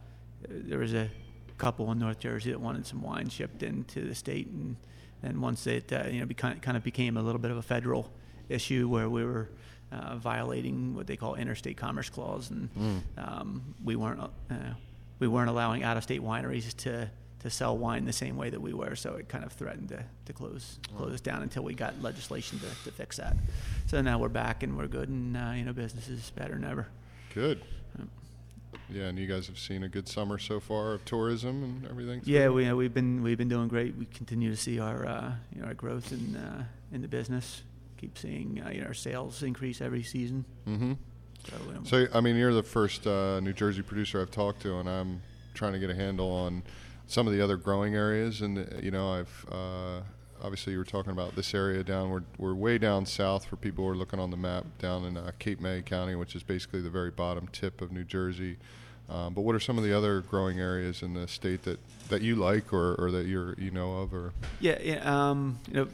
there 0.49 0.79
was 0.79 0.95
a 0.95 1.11
couple 1.59 1.91
in 1.93 1.99
North 1.99 2.21
Jersey 2.21 2.51
that 2.53 2.61
wanted 2.61 2.87
some 2.87 3.03
wine 3.03 3.29
shipped 3.29 3.63
into 3.63 4.07
the 4.09 4.15
state, 4.15 4.47
and 4.49 4.77
and 5.23 5.43
once 5.43 5.67
it 5.67 5.93
uh, 5.93 6.05
you 6.11 6.21
know 6.21 6.27
beca- 6.27 6.63
kind 6.63 6.77
of 6.77 6.83
became 6.85 7.17
a 7.17 7.23
little 7.23 7.41
bit 7.41 7.51
of 7.51 7.57
a 7.57 7.63
federal 7.63 8.11
issue 8.49 8.89
where 8.89 9.11
we 9.11 9.25
were 9.25 9.49
uh, 9.93 10.17
violating 10.17 10.95
what 10.95 11.07
they 11.07 11.17
call 11.17 11.35
interstate 11.35 11.77
commerce 11.77 12.09
clause, 12.11 12.51
and 12.51 12.69
Mm. 12.75 13.01
um, 13.19 13.75
we 13.85 13.97
weren't 13.97 14.21
uh, 14.21 14.55
we 15.19 15.27
weren't 15.29 15.51
allowing 15.51 15.83
out-of-state 15.83 16.23
wineries 16.23 16.75
to 16.79 17.11
to 17.41 17.51
sell 17.51 17.79
wine 17.79 18.05
the 18.05 18.13
same 18.13 18.37
way 18.37 18.51
that 18.51 18.61
we 18.61 18.73
were, 18.73 18.97
so 18.97 19.15
it 19.15 19.29
kind 19.29 19.45
of 19.45 19.53
threatened 19.53 19.89
to, 19.89 20.03
to 20.27 20.33
close 20.33 20.79
close 20.97 21.21
down 21.21 21.43
until 21.43 21.63
we 21.63 21.73
got 21.75 22.01
legislation 22.03 22.59
to, 22.59 22.67
to 22.85 22.91
fix 22.91 23.17
that. 23.17 23.37
So 23.87 24.01
now 24.03 24.19
we're 24.19 24.29
back 24.29 24.63
and 24.65 24.77
we're 24.77 24.89
good, 24.89 25.09
and 25.09 25.37
uh, 25.37 25.53
you 25.57 25.65
know 25.65 25.73
business 25.73 26.09
is 26.09 26.31
better 26.31 26.55
than 26.55 26.65
ever. 26.65 26.87
Good. 27.35 27.63
Yep. 27.99 28.09
Yeah, 28.91 29.05
and 29.05 29.19
you 29.19 29.27
guys 29.27 29.47
have 29.49 29.59
seen 29.59 29.83
a 29.83 29.89
good 29.89 30.09
summer 30.09 30.39
so 30.39 30.61
far 30.61 30.93
of 30.93 31.05
tourism 31.05 31.63
and 31.63 31.87
everything. 31.91 32.23
Yeah, 32.25 32.49
we 32.49 32.67
uh, 32.67 32.75
we've 32.75 32.95
been 32.95 33.23
we've 33.23 33.37
been 33.37 33.49
doing 33.49 33.69
great. 33.69 33.97
We 33.97 34.07
continue 34.07 34.51
to 34.51 34.57
see 34.57 34.81
our 34.81 35.07
uh, 35.07 35.33
you 35.55 35.61
know 35.61 35.69
our 35.69 35.75
growth 35.75 36.13
in 36.13 36.37
uh, 36.37 36.65
in 36.93 37.03
the 37.03 37.09
business. 37.09 37.63
Keep 37.99 38.17
seeing 38.17 38.63
uh, 38.65 38.71
you 38.71 38.81
know 38.81 38.87
our 38.87 38.95
sales 38.95 39.43
increase 39.43 39.81
every 39.81 40.03
season. 40.03 40.45
Mm-hmm. 40.67 40.93
So, 41.49 41.57
um, 41.77 41.85
So 41.85 42.07
I 42.15 42.21
mean, 42.21 42.37
you're 42.37 42.55
the 42.55 42.63
first 42.63 43.07
uh, 43.07 43.41
New 43.41 43.53
Jersey 43.53 43.83
producer 43.83 44.21
I've 44.21 44.31
talked 44.31 44.63
to, 44.63 44.79
and 44.79 44.89
I'm 44.89 45.23
trying 45.55 45.75
to 45.75 45.79
get 45.79 45.91
a 45.91 45.95
handle 45.95 46.31
on 46.31 46.63
some 47.07 47.27
of 47.27 47.33
the 47.33 47.43
other 47.43 47.57
growing 47.57 47.95
areas. 47.95 48.41
And 48.41 48.59
uh, 48.59 48.63
you 48.83 48.91
know, 48.91 49.13
I've 49.13 49.47
uh, 49.51 50.01
obviously 50.43 50.73
you 50.73 50.79
were 50.79 50.85
talking 50.85 51.13
about 51.13 51.37
this 51.37 51.55
area 51.55 51.83
down. 51.85 52.11
We're 52.11 52.23
we're 52.39 52.55
way 52.55 52.79
down 52.79 53.07
south 53.07 53.45
for 53.45 53.57
people 53.57 53.85
who 53.85 53.91
are 53.91 53.97
looking 53.97 54.21
on 54.21 54.31
the 54.31 54.37
map 54.37 54.65
down 54.79 55.05
in 55.05 55.17
uh, 55.17 55.33
Cape 55.39 55.61
May 55.61 55.83
County, 55.83 56.15
which 56.15 56.35
is 56.35 56.43
basically 56.43 56.81
the 56.81 56.91
very 56.91 57.11
bottom 57.11 57.49
tip 57.49 57.81
of 57.81 57.93
New 57.93 58.05
Jersey. 58.05 58.57
Um, 59.09 59.33
but 59.33 59.41
what 59.41 59.55
are 59.55 59.61
some 59.61 59.79
of 59.79 59.85
the 59.85 59.97
other 59.97 60.21
growing 60.21 60.61
areas 60.61 61.03
in 61.03 61.15
the 61.15 61.27
state 61.27 61.63
that, 61.63 61.79
that 62.11 62.21
you 62.21 62.37
like 62.37 62.75
or, 62.75 62.95
or 62.97 63.11
that 63.11 63.27
you're 63.27 63.55
you 63.55 63.71
know 63.71 63.99
of 63.99 64.13
or 64.13 64.33
Yeah. 64.83 65.01
Um, 65.31 65.59
you 65.69 65.75
know, 65.75 65.89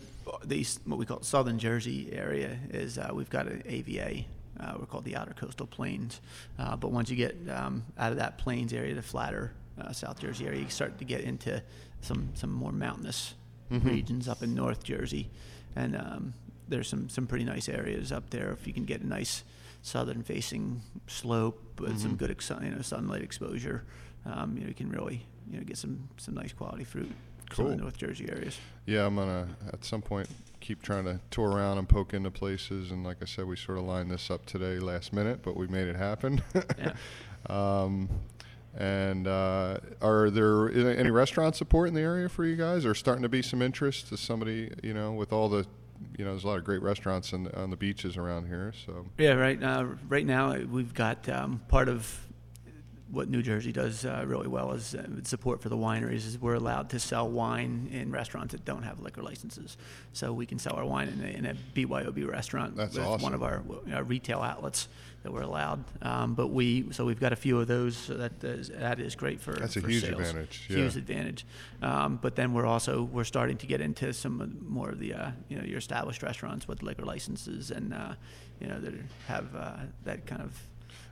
the 0.45 0.57
east, 0.57 0.81
what 0.85 0.99
we 0.99 1.07
call 1.07 1.23
Southern 1.23 1.59
Jersey 1.59 2.11
area 2.13 2.59
is 2.71 2.99
uh, 2.99 3.11
we've 3.13 3.31
got 3.31 3.47
an 3.47 3.63
AVA. 3.67 4.25
Uh, 4.59 4.75
we're 4.79 4.87
called 4.87 5.05
the 5.05 5.17
Outer 5.17 5.35
Coastal 5.35 5.67
Plains. 5.67 6.21
Uh, 6.59 6.77
but 6.77 6.91
once 6.91 7.11
you 7.11 7.17
get 7.17 7.37
um, 7.51 7.85
out 7.99 8.13
of 8.13 8.19
that 8.19 8.39
plains 8.39 8.73
area, 8.73 8.95
the 8.95 9.03
flatter 9.03 9.53
uh, 9.81 9.93
South 9.93 10.21
Jersey 10.21 10.47
area, 10.47 10.61
you 10.61 10.69
start 10.69 10.99
to 10.99 11.05
get 11.05 11.21
into 11.23 11.63
some 12.01 12.31
some 12.35 12.51
more 12.51 12.73
mountainous 12.73 13.35
Mhm. 13.71 13.85
regions 13.85 14.28
up 14.28 14.42
in 14.42 14.54
North 14.54 14.83
Jersey, 14.85 15.30
and 15.75 15.97
um, 15.97 16.35
there's 16.68 16.88
some 16.88 17.09
some 17.09 17.26
pretty 17.26 17.44
nice 17.44 17.68
areas 17.68 18.12
up 18.12 18.30
there. 18.30 18.52
If 18.52 18.66
you 18.66 18.73
can 18.73 18.85
get 18.85 19.00
a 19.00 19.06
nice 19.06 19.42
southern 19.83 20.23
facing 20.23 20.80
slope 21.06 21.80
with 21.80 21.99
some 22.00 22.12
Mhm. 22.14 22.18
good 22.18 22.30
ex- 22.30 22.50
you 22.62 22.71
know 22.71 22.83
sunlight 22.83 23.23
exposure, 23.23 23.85
um, 24.26 24.56
you 24.56 24.62
know 24.62 24.68
you 24.68 24.75
can 24.75 24.90
really 24.90 25.26
you 25.50 25.59
know 25.59 25.64
get 25.64 25.76
some 25.78 26.09
some 26.16 26.35
nice 26.35 26.52
quality 26.52 26.85
fruit. 26.85 27.11
Some 27.52 27.66
of 27.66 27.71
the 27.73 27.76
Cool. 27.76 27.83
North 27.85 27.99
Jersey 27.99 28.28
areas. 28.30 28.59
Yeah, 28.87 29.06
I'm 29.06 29.16
gonna 29.16 29.49
at 29.73 29.85
some 29.85 30.00
point 30.02 30.28
keep 30.61 30.80
trying 30.83 31.04
to 31.04 31.21
tour 31.30 31.50
around 31.50 31.76
and 31.76 31.87
poke 31.88 32.14
into 32.14 32.30
places. 32.30 32.90
And 32.90 33.04
like 33.04 33.18
I 33.21 33.26
said, 33.26 33.44
we 33.47 33.54
sort 33.56 33.76
of 33.78 33.85
lined 33.85 34.11
this 34.11 34.30
up 34.30 34.47
today 34.47 34.78
last 34.78 35.12
minute, 35.12 35.40
but 35.42 35.54
we 35.56 35.66
made 35.66 35.87
it 35.88 35.97
happen. 35.97 36.40
Yeah. 36.78 36.94
um, 37.50 38.09
and 38.76 39.26
uh, 39.26 39.78
are 40.02 40.31
there 40.31 40.71
any 40.71 41.11
restaurant 41.11 41.57
support 41.57 41.88
in 41.88 41.95
the 41.95 42.00
area 42.00 42.28
for 42.28 42.45
you 42.45 42.57
guys? 42.57 42.85
Or 42.85 42.95
starting 42.95 43.23
to 43.23 43.28
be 43.28 43.43
some 43.43 43.62
interest? 43.62 44.09
to 44.09 44.16
somebody 44.16 44.73
you 44.83 44.95
know 44.95 45.12
with 45.12 45.33
all 45.33 45.49
the 45.49 45.66
you 46.16 46.25
know 46.25 46.33
there's 46.33 46.45
a 46.45 46.49
lot 46.49 46.59
of 46.59 46.64
great 46.64 46.83
restaurants 46.83 47.33
in, 47.33 47.49
on 47.49 47.71
the 47.71 47.76
beaches 47.76 48.16
around 48.16 48.47
here. 48.47 48.73
So 48.87 49.07
Yeah, 49.19 49.33
right. 49.33 49.62
Uh, 49.62 49.87
right 50.09 50.26
now, 50.26 50.57
we've 50.57 50.95
got 50.95 51.28
um, 51.28 51.62
part 51.69 51.88
of 51.88 52.26
what 53.14 53.28
New 53.30 53.42
Jersey 53.42 53.73
does 53.73 54.04
uh, 54.04 54.25
really 54.26 54.49
well 54.49 54.73
is 54.73 54.94
uh, 54.94 55.06
support 55.23 55.62
for 55.62 55.68
the 55.68 55.76
wineries. 55.76 56.26
Is 56.26 56.38
we're 56.38 56.54
allowed 56.54 56.90
to 56.90 56.99
sell 56.99 57.28
wine 57.28 57.88
in 57.92 58.11
restaurants 58.11 58.52
that 58.52 58.64
don't 58.64 58.83
have 58.83 59.00
liquor 59.00 59.23
licenses, 59.23 59.76
so 60.12 60.33
we 60.33 60.47
can 60.47 60.59
sell 60.59 60.75
our 60.76 60.85
wine 60.85 61.09
in 61.09 61.25
a, 61.25 61.28
in 61.38 61.47
a 61.47 61.54
BYOB 61.75 62.28
restaurant 62.30 62.76
That's 62.76 62.94
with 62.97 63.04
awesome. 63.04 63.23
one 63.23 63.35
of 63.35 63.42
our 63.42 63.62
uh, 63.92 64.02
retail 64.02 64.40
outlets 64.40 64.88
that 65.23 65.33
we're 65.33 65.42
allowed. 65.42 65.83
Um, 66.02 66.35
but 66.35 66.49
we 66.49 66.90
so 66.92 67.04
we've 67.04 67.21
got 67.21 67.33
a 67.33 67.37
few 67.37 67.59
of 67.61 67.66
those. 67.66 67.97
So 67.97 68.14
that 68.14 68.42
is, 68.44 68.68
that 68.68 69.00
is 69.00 69.14
great 69.14 69.40
for 69.40 69.52
That's 69.54 69.76
a 69.76 69.80
for 69.80 69.88
huge 69.88 70.02
sales. 70.02 70.21
advantage, 70.21 70.56
Huge 70.66 70.97
advantage. 70.97 71.47
Um, 71.83 72.18
but 72.21 72.37
then 72.37 72.52
we're 72.52 72.66
also 72.66 73.02
we're 73.04 73.25
starting 73.25 73.56
to 73.59 73.66
get 73.66 73.80
into 73.80 74.12
some 74.12 74.59
more 74.68 74.90
of 74.90 74.99
the 74.99 75.14
uh, 75.14 75.30
you 75.49 75.56
know 75.56 75.64
your 75.64 75.78
established 75.78 76.23
restaurants 76.23 76.68
with 76.68 76.83
liquor 76.83 77.04
licenses 77.04 77.71
and 77.71 77.94
uh, 77.94 78.14
you 78.61 78.66
know 78.66 78.78
that 78.80 78.94
have 79.28 79.54
uh, 79.56 79.76
that 80.04 80.26
kind 80.26 80.42
of 80.42 80.52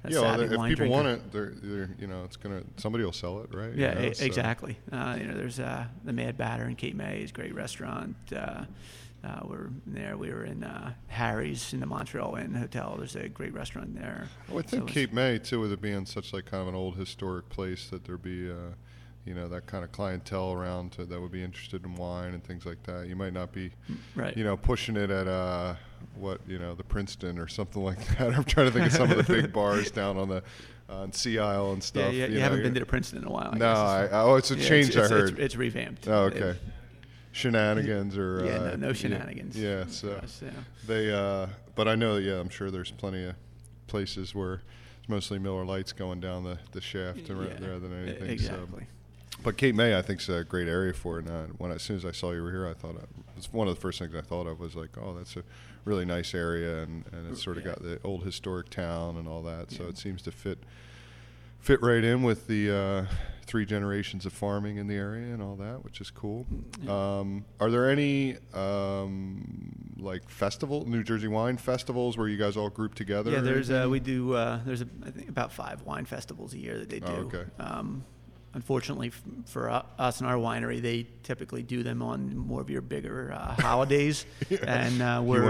yeah, 0.08 0.20
well, 0.20 0.40
if 0.40 0.50
people 0.50 0.66
drinker. 0.68 0.86
want 0.88 1.06
it, 1.08 1.32
they're, 1.32 1.52
they're 1.62 1.90
you 1.98 2.06
know 2.06 2.24
it's 2.24 2.36
gonna 2.36 2.62
somebody 2.76 3.04
will 3.04 3.12
sell 3.12 3.40
it, 3.40 3.54
right? 3.54 3.72
You 3.74 3.82
Yeah, 3.82 3.94
know, 3.94 4.00
e- 4.08 4.14
so- 4.14 4.24
exactly. 4.24 4.76
Uh, 4.90 5.16
you 5.20 5.26
know, 5.26 5.34
there's 5.34 5.60
uh, 5.60 5.84
the 6.04 6.12
Mad 6.12 6.36
Batter 6.36 6.64
in 6.68 6.76
Cape 6.76 6.94
May 6.96 7.20
is 7.22 7.30
a 7.30 7.34
great 7.34 7.54
restaurant. 7.54 8.16
Uh, 8.34 8.64
Uh, 9.24 9.38
we're 9.44 9.68
there. 9.86 10.16
We 10.16 10.30
were 10.32 10.44
in 10.44 10.64
uh, 10.64 10.94
Harry's 11.06 11.72
in 11.72 11.78
the 11.78 11.86
Montreal 11.86 12.34
Inn 12.34 12.54
Hotel. 12.54 12.96
There's 12.98 13.14
a 13.14 13.28
great 13.28 13.54
restaurant 13.54 13.94
there. 13.94 14.26
Well, 14.48 14.58
I 14.58 14.62
So 14.62 14.68
think 14.78 14.82
it's- 14.82 14.94
Cape 14.94 15.12
May 15.12 15.38
too, 15.38 15.60
with 15.60 15.70
it 15.70 15.80
being 15.80 16.06
such 16.06 16.32
like 16.32 16.46
kind 16.46 16.60
of 16.62 16.66
an 16.66 16.74
old 16.74 16.96
historic 16.96 17.48
place, 17.48 17.88
that 17.90 18.04
there'd 18.04 18.20
be, 18.20 18.50
uh, 18.50 18.54
you 19.24 19.34
know, 19.34 19.46
that 19.46 19.66
kind 19.66 19.84
of 19.84 19.92
clientele 19.92 20.52
around 20.52 20.90
to, 20.94 21.04
that 21.04 21.20
would 21.20 21.30
be 21.30 21.44
interested 21.44 21.84
in 21.84 21.94
wine 21.94 22.34
and 22.34 22.42
things 22.42 22.66
like 22.66 22.82
that. 22.82 23.06
You 23.06 23.14
might 23.14 23.32
not 23.32 23.52
be, 23.52 23.70
Right. 24.16 24.36
you 24.36 24.42
know, 24.42 24.56
pushing 24.56 24.96
it 24.96 25.08
at 25.12 25.28
uh, 25.28 25.76
what 26.16 26.40
you 26.46 26.58
know, 26.58 26.74
the 26.74 26.84
Princeton 26.84 27.38
or 27.38 27.48
something 27.48 27.82
like 27.90 27.98
that. 28.18 28.34
I'm 28.34 28.44
trying 28.44 28.66
to 28.66 28.72
think 28.72 28.86
of 28.86 28.92
some 28.92 29.10
of 29.10 29.16
the 29.16 29.32
big 29.32 29.52
bars 29.54 29.90
down 29.90 30.16
on 30.16 30.28
the 30.28 30.42
on 30.88 31.12
Sea 31.12 31.38
Isle 31.38 31.72
and 31.72 31.82
stuff. 31.82 32.12
yeah, 32.12 32.26
you, 32.26 32.34
know, 32.34 32.40
haven't 32.40 32.62
been 32.62 32.74
to 32.74 32.84
Princeton 32.84 33.20
in 33.22 33.24
a 33.28 33.30
while. 33.30 33.48
I 33.52 33.58
no, 33.58 33.58
guess. 33.58 33.78
I, 33.78 34.08
oh, 34.12 34.34
it's 34.36 34.50
a 34.50 34.56
Yeah, 34.56 34.68
change. 34.68 34.88
it's, 34.88 34.96
I 34.98 35.08
heard. 35.08 35.30
It's, 35.30 35.38
it's 35.38 35.56
revamped. 35.56 36.06
oh, 36.08 36.28
They've- 36.28 36.42
okay. 36.42 36.58
Shenanigans 37.32 38.18
or 38.18 38.44
Yeah, 38.44 38.52
uh, 38.56 38.58
no, 38.70 38.76
no 38.88 38.92
shenanigans. 38.92 39.56
Yeah, 39.58 39.84
for 39.84 39.90
so 39.90 40.10
us, 40.12 40.40
yeah. 40.44 40.50
they, 40.86 41.10
uh, 41.10 41.46
but 41.74 41.88
I 41.88 41.94
know, 41.94 42.16
yeah, 42.16 42.38
I'm 42.38 42.50
sure 42.50 42.70
there's 42.70 42.90
plenty 42.90 43.24
of 43.24 43.34
places 43.86 44.34
where 44.34 44.60
it's 45.00 45.08
mostly 45.08 45.38
Miller 45.38 45.64
Lights 45.64 45.92
going 45.92 46.20
down 46.20 46.44
the, 46.44 46.58
the 46.72 46.82
shaft 46.82 47.20
Yeah, 47.20 47.34
rather 47.34 47.78
than 47.78 48.02
anything. 48.06 48.28
Exactly. 48.28 48.82
So. 48.82 48.86
But 49.42 49.56
Cape 49.56 49.74
May, 49.74 49.96
I 49.96 50.02
think, 50.02 50.20
is 50.20 50.28
a 50.28 50.44
great 50.44 50.68
area 50.68 50.92
for 50.92 51.18
it. 51.18 51.26
And 51.26 51.30
uh, 51.34 51.46
when 51.58 51.70
as 51.72 51.82
soon 51.82 51.96
as 51.96 52.04
I 52.04 52.12
saw 52.12 52.32
you 52.32 52.42
were 52.42 52.50
here, 52.50 52.66
I 52.68 52.74
thought 52.74 52.96
uh, 52.96 53.06
it's 53.36 53.52
one 53.52 53.66
of 53.68 53.74
the 53.74 53.80
first 53.80 53.98
things 53.98 54.14
I 54.14 54.20
thought 54.20 54.46
of 54.46 54.60
was 54.60 54.74
like, 54.76 54.90
oh, 54.98 55.14
that's 55.14 55.36
a 55.36 55.42
really 55.84 56.04
nice 56.04 56.32
area, 56.34 56.82
and, 56.82 57.04
and 57.12 57.28
it's 57.30 57.42
sort 57.42 57.56
of 57.56 57.64
Yeah. 57.64 57.70
got 57.72 57.82
the 57.82 57.98
old 58.04 58.22
historic 58.24 58.70
town 58.70 59.16
and 59.16 59.26
all 59.26 59.42
that. 59.42 59.72
So 59.72 59.82
Yeah. 59.84 59.88
it 59.90 59.98
seems 59.98 60.22
to 60.22 60.30
fit 60.30 60.58
fit 61.58 61.80
right 61.80 62.02
in 62.02 62.24
with 62.24 62.48
the 62.48 62.68
uh, 62.76 63.06
three 63.46 63.64
generations 63.64 64.26
of 64.26 64.32
farming 64.32 64.78
in 64.78 64.88
the 64.88 64.96
area 64.96 65.32
and 65.32 65.40
all 65.40 65.54
that, 65.54 65.84
which 65.84 66.00
is 66.00 66.10
cool. 66.10 66.44
Yeah. 66.82 67.18
Um, 67.20 67.44
are 67.60 67.70
there 67.70 67.88
any 67.88 68.36
um, 68.52 69.94
like 69.96 70.28
festival, 70.28 70.84
New 70.88 71.04
Jersey 71.04 71.28
wine 71.28 71.56
festivals, 71.56 72.18
where 72.18 72.26
you 72.26 72.36
guys 72.36 72.56
all 72.56 72.68
group 72.68 72.94
together? 72.96 73.30
Yeah, 73.30 73.40
there's 73.40 73.70
uh, 73.70 73.86
we 73.88 74.00
do 74.00 74.34
uh, 74.34 74.60
there's 74.64 74.80
a, 74.82 74.88
I 75.06 75.10
think 75.10 75.28
about 75.28 75.52
five 75.52 75.82
wine 75.82 76.04
festivals 76.04 76.52
a 76.54 76.58
year 76.58 76.78
that 76.78 76.88
they 76.90 76.98
do. 77.00 77.06
Oh, 77.06 77.30
okay. 77.32 77.44
Um, 77.60 78.04
unfortunately 78.54 79.08
f- 79.08 79.22
for 79.46 79.70
u- 79.70 79.80
us 79.98 80.20
and 80.20 80.28
our 80.28 80.36
winery, 80.36 80.80
they 80.80 81.06
typically 81.22 81.62
do 81.62 81.82
them 81.82 82.02
on 82.02 82.36
more 82.36 82.60
of 82.60 82.68
your 82.70 82.82
bigger 82.82 83.32
uh, 83.32 83.54
holidays, 83.60 84.26
Yeah. 84.50 84.58
and 84.66 85.02
uh, 85.02 85.20
we're 85.24 85.42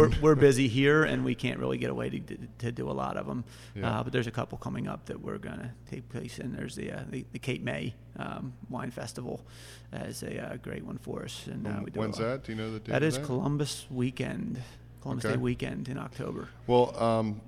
We're, 0.00 0.10
we're 0.20 0.34
busy 0.50 0.68
here, 0.68 1.04
and 1.04 1.24
we 1.24 1.34
can't 1.34 1.58
really 1.58 1.78
get 1.78 1.90
away 1.90 2.10
to, 2.10 2.20
to, 2.20 2.36
to 2.58 2.72
do 2.72 2.90
a 2.90 2.92
lot 2.92 3.16
of 3.16 3.26
them. 3.26 3.44
Yeah. 3.74 4.00
Uh, 4.00 4.02
but 4.04 4.12
there's 4.12 4.26
a 4.26 4.30
couple 4.32 4.58
coming 4.58 4.86
up 4.88 5.06
that 5.06 5.20
we're 5.20 5.38
gonna 5.38 5.72
take 5.90 6.08
place 6.08 6.38
in. 6.38 6.52
There's 6.52 6.74
the 6.76 6.92
uh, 6.92 7.00
the, 7.10 7.24
the 7.32 7.38
Cape 7.38 7.62
May 7.62 7.94
um, 8.18 8.52
Wine 8.68 8.90
Festival 8.90 9.44
as 9.92 10.22
a 10.22 10.52
uh, 10.52 10.56
great 10.56 10.84
one 10.84 10.98
for 10.98 11.22
us, 11.24 11.46
and 11.46 11.66
uh, 11.66 11.70
Um, 11.70 11.82
we 11.84 11.90
do 11.90 12.00
When's 12.00 12.18
that? 12.18 12.44
Do 12.44 12.52
you 12.52 12.58
know 12.58 12.72
the 12.72 12.78
date? 12.80 12.92
That 12.92 13.02
Columbus 13.18 13.86
weekend, 13.90 14.60
Columbus 15.00 15.24
Okay. 15.24 15.34
Day 15.34 15.40
weekend 15.40 15.88
in 15.88 15.98
October. 15.98 16.48
Well, 16.66 16.94
um, 17.02 17.40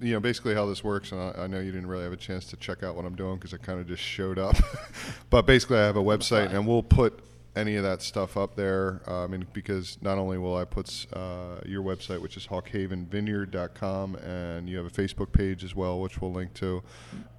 you 0.00 0.12
know, 0.12 0.20
basically 0.20 0.54
how 0.54 0.66
this 0.66 0.82
works, 0.82 1.12
and 1.12 1.20
I, 1.20 1.42
I 1.42 1.46
know 1.46 1.60
you 1.60 1.72
didn't 1.72 1.88
really 1.88 2.04
have 2.04 2.12
a 2.12 2.16
chance 2.16 2.46
to 2.46 2.56
check 2.56 2.82
out 2.82 2.96
what 2.96 3.04
I'm 3.04 3.14
doing 3.14 3.36
because 3.36 3.54
I 3.54 3.58
kind 3.58 3.80
of 3.80 3.86
just 3.86 4.02
showed 4.02 4.38
up. 4.38 4.56
but 5.30 5.46
basically, 5.46 5.78
I 5.78 5.84
have 5.84 5.96
a 5.96 6.02
website, 6.02 6.52
and 6.52 6.66
we'll 6.66 6.82
put 6.82 7.20
any 7.56 7.76
of 7.76 7.82
that 7.82 8.00
stuff 8.00 8.36
up 8.36 8.56
there. 8.56 9.02
Uh, 9.06 9.24
I 9.24 9.26
mean, 9.26 9.46
because 9.52 9.98
not 10.00 10.18
only 10.18 10.38
will 10.38 10.56
I 10.56 10.64
put 10.64 11.06
uh, 11.12 11.60
your 11.66 11.82
website, 11.82 12.20
which 12.20 12.36
is 12.36 12.46
hawkhavenvineyard.com, 12.46 14.16
and 14.16 14.68
you 14.68 14.76
have 14.76 14.86
a 14.86 14.90
Facebook 14.90 15.32
page 15.32 15.64
as 15.64 15.74
well, 15.74 16.00
which 16.00 16.20
we'll 16.20 16.32
link 16.32 16.54
to, 16.54 16.82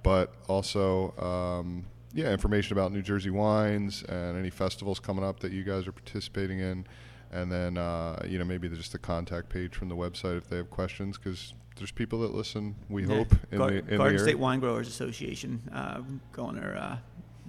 but 0.02 0.34
also. 0.48 1.16
Um, 1.18 1.86
yeah, 2.14 2.30
information 2.30 2.74
about 2.74 2.92
New 2.92 3.00
Jersey 3.00 3.30
wines 3.30 4.02
and 4.02 4.36
any 4.36 4.50
festivals 4.50 5.00
coming 5.00 5.24
up 5.24 5.40
that 5.40 5.50
you 5.50 5.64
guys 5.64 5.86
are 5.86 5.92
participating 5.92 6.60
in, 6.60 6.86
and 7.32 7.50
then 7.50 7.78
uh, 7.78 8.22
you 8.28 8.38
know 8.38 8.44
maybe 8.44 8.68
just 8.68 8.94
a 8.94 8.98
contact 8.98 9.48
page 9.48 9.74
from 9.74 9.88
the 9.88 9.96
website 9.96 10.36
if 10.38 10.48
they 10.48 10.56
have 10.56 10.70
questions 10.70 11.16
because 11.18 11.54
there's 11.76 11.90
people 11.90 12.20
that 12.20 12.34
listen. 12.34 12.74
We 12.88 13.02
Yeah. 13.06 13.16
hope 13.16 13.34
in 13.50 13.58
Gar- 13.58 13.70
the 13.70 13.76
in 13.78 13.96
Garden 13.96 14.16
the 14.18 14.22
State. 14.22 14.38
Wine 14.38 14.60
Growers 14.60 14.88
Association. 14.88 15.62
Uh, 15.72 16.02
go 16.32 16.44
on 16.44 16.56
their 16.56 16.76
uh, 16.76 16.98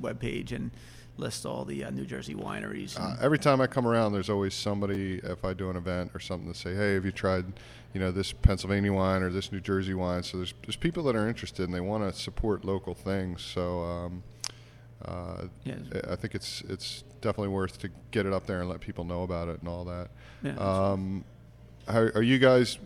webpage 0.01 0.51
and 0.51 0.71
list 1.17 1.45
all 1.45 1.63
the 1.65 1.83
uh, 1.83 1.89
New 1.91 2.05
Jersey 2.05 2.33
wineries. 2.33 2.99
Uh, 2.99 3.15
every 3.21 3.37
time 3.37 3.61
I 3.61 3.67
come 3.67 3.85
around, 3.85 4.13
there's 4.13 4.29
always 4.29 4.53
somebody. 4.55 5.19
If 5.23 5.45
I 5.45 5.53
do 5.53 5.69
an 5.69 5.75
event 5.75 6.11
or 6.13 6.19
something, 6.19 6.51
to 6.51 6.57
say, 6.57 6.73
"Hey, 6.73 6.93
have 6.95 7.05
you 7.05 7.11
tried, 7.11 7.45
you 7.93 7.99
know, 7.99 8.11
this 8.11 8.31
Pennsylvania 8.31 8.91
wine 8.93 9.21
or 9.21 9.29
this 9.29 9.51
New 9.51 9.59
Jersey 9.59 9.93
wine?" 9.93 10.23
So 10.23 10.37
there's 10.37 10.53
there's 10.63 10.77
people 10.77 11.03
that 11.03 11.15
are 11.15 11.27
interested 11.27 11.65
and 11.65 11.73
they 11.73 11.81
want 11.81 12.03
to 12.11 12.17
support 12.19 12.63
local 12.65 12.95
things. 12.95 13.41
So 13.41 13.83
um, 13.83 14.23
uh, 15.03 15.45
Yeah. 15.65 15.75
I- 16.09 16.15
think 16.15 16.35
it's 16.35 16.61
it's 16.69 17.03
definitely 17.21 17.49
worth 17.53 17.77
to 17.79 17.89
get 18.11 18.25
it 18.25 18.33
up 18.33 18.45
there 18.45 18.59
and 18.61 18.69
let 18.69 18.79
people 18.79 19.03
know 19.03 19.23
about 19.23 19.47
it 19.47 19.59
and 19.59 19.67
all 19.69 19.83
that. 19.85 20.09
Yeah, 20.43 20.55
Um, 20.57 21.23
how, 21.87 21.99
are 22.15 22.21
you 22.21 22.39
guys 22.39 22.77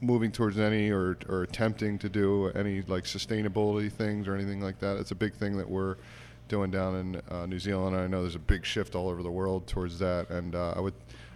moving 0.00 0.32
towards 0.32 0.58
any 0.58 0.90
or, 0.90 1.18
or 1.28 1.42
attempting 1.42 1.98
to 1.98 2.08
do 2.08 2.48
any 2.50 2.82
like 2.82 3.04
sustainability 3.04 3.90
things 3.92 4.26
or 4.26 4.34
anything 4.34 4.60
like 4.60 4.78
that? 4.80 4.96
It's 4.96 5.10
a 5.10 5.14
big 5.16 5.34
thing 5.34 5.56
that 5.58 5.68
we're 5.68 5.96
doing 6.48 6.70
down 6.70 6.96
in 6.96 7.22
uh, 7.30 7.46
New 7.46 7.58
Zealand. 7.60 7.96
I 7.96 8.06
know 8.08 8.22
there's 8.22 8.34
a 8.34 8.38
big 8.40 8.64
shift 8.64 8.94
all 8.96 9.08
over 9.08 9.22
the 9.22 9.30
world 9.30 9.66
towards 9.68 9.98
that, 10.00 10.30
and 10.30 10.54
uh, 10.54 10.74
I 10.76 10.80
would. 10.80 10.94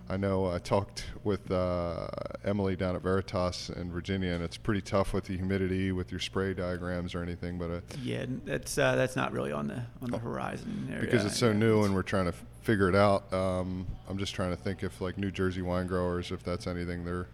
I 0.09 0.17
know 0.19 0.47
I 0.47 0.59
talked 0.59 1.07
with 1.25 1.51
uh, 1.51 2.09
Emily 2.45 2.77
down 2.77 2.95
at 2.95 3.03
Veritas 3.03 3.71
in 3.71 3.91
Virginia, 3.91 4.33
and 4.33 4.45
it's 4.45 4.57
pretty 4.59 4.83
tough 4.83 5.15
with 5.15 5.25
the 5.25 5.37
humidity, 5.37 5.93
with 5.93 6.11
your 6.11 6.21
spray 6.21 6.53
diagrams 6.53 7.15
or 7.15 7.23
anything. 7.23 7.59
But 7.59 7.71
uh, 7.71 7.81
yeah, 8.03 8.27
that's 8.45 8.77
uh, 8.77 8.97
that's 8.97 9.17
not 9.17 9.33
really 9.33 9.53
on 9.53 9.67
the 9.67 9.83
on 10.03 10.11
the 10.11 10.19
horizon 10.19 10.89
area. 10.91 11.03
Oh. 11.03 11.05
because 11.07 11.25
it's 11.25 11.39
so 11.39 11.49
yeah. 11.49 11.59
new 11.59 11.85
and 11.85 11.95
we're 11.95 12.03
trying 12.03 12.27
to 12.27 12.33
f- 12.33 12.45
figure 12.63 12.89
it 12.89 12.95
out. 12.95 13.33
Um, 13.33 13.87
I'm 14.09 14.19
just 14.19 14.35
trying 14.35 14.51
to 14.51 14.57
think 14.57 14.83
if 14.83 15.01
like 15.01 15.17
New 15.17 15.31
Jersey 15.31 15.63
wine 15.63 15.87
growers, 15.87 16.31
if 16.31 16.43
that's 16.43 16.67
anything 16.67 17.05
they're 17.05 17.27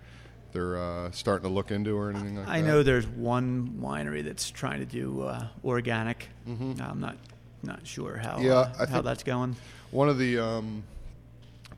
they're 0.53 0.79
uh, 0.79 1.11
starting 1.11 1.49
to 1.49 1.55
look 1.55 1.71
into 1.71 1.97
or 1.97 2.11
anything 2.11 2.37
like 2.37 2.49
I 2.49 2.61
that. 2.61 2.65
I 2.65 2.69
know 2.69 2.83
there's 2.83 3.07
one 3.07 3.79
winery 3.81 4.25
that's 4.25 4.49
trying 4.51 4.81
to 4.81 4.87
do 4.87 5.23
uh, 5.23 5.49
organic. 5.65 6.29
Mhm. 6.49 6.81
I'm 6.81 7.01
not 7.01 7.17
not 7.63 7.87
sure 7.87 8.17
how 8.17 8.39
Yeah, 8.39 8.73
uh, 8.79 8.87
how 8.87 9.03
that's 9.03 9.23
going. 9.23 9.57
One 9.91 10.09
of 10.09 10.19
the 10.19 10.39
um, 10.39 10.85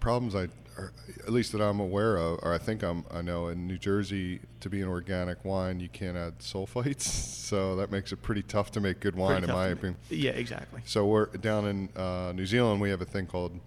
problems 0.00 0.34
I, 0.34 0.48
or 0.76 0.92
at 1.26 1.32
least 1.32 1.52
that 1.52 1.60
I'm 1.60 1.80
aware 1.80 2.16
of, 2.16 2.38
or 2.42 2.52
I 2.54 2.58
think 2.58 2.82
I'm, 2.82 3.04
I 3.10 3.20
know 3.22 3.48
in 3.48 3.66
New 3.66 3.78
Jersey, 3.78 4.40
to 4.60 4.68
be 4.70 4.80
an 4.80 4.88
organic 4.88 5.44
wine, 5.44 5.80
you 5.80 5.88
can't 5.88 6.16
add 6.16 6.38
sulfites, 6.38 7.02
so 7.48 7.76
that 7.76 7.90
makes 7.90 8.12
it 8.12 8.22
pretty 8.22 8.42
tough 8.42 8.70
to 8.72 8.80
make 8.80 9.00
good 9.00 9.14
wine, 9.16 9.38
Pretty 9.38 9.52
in 9.52 9.56
my 9.58 9.68
make. 9.68 9.78
opinion. 9.78 9.96
Yeah, 10.10 10.30
exactly. 10.32 10.80
So 10.84 11.06
we're 11.06 11.26
down 11.26 11.66
in 11.66 11.88
uh, 11.96 12.32
New 12.34 12.46
Zealand. 12.46 12.80
We 12.80 12.90
have 12.90 13.00
a 13.02 13.06
thing 13.06 13.26
called 13.26 13.58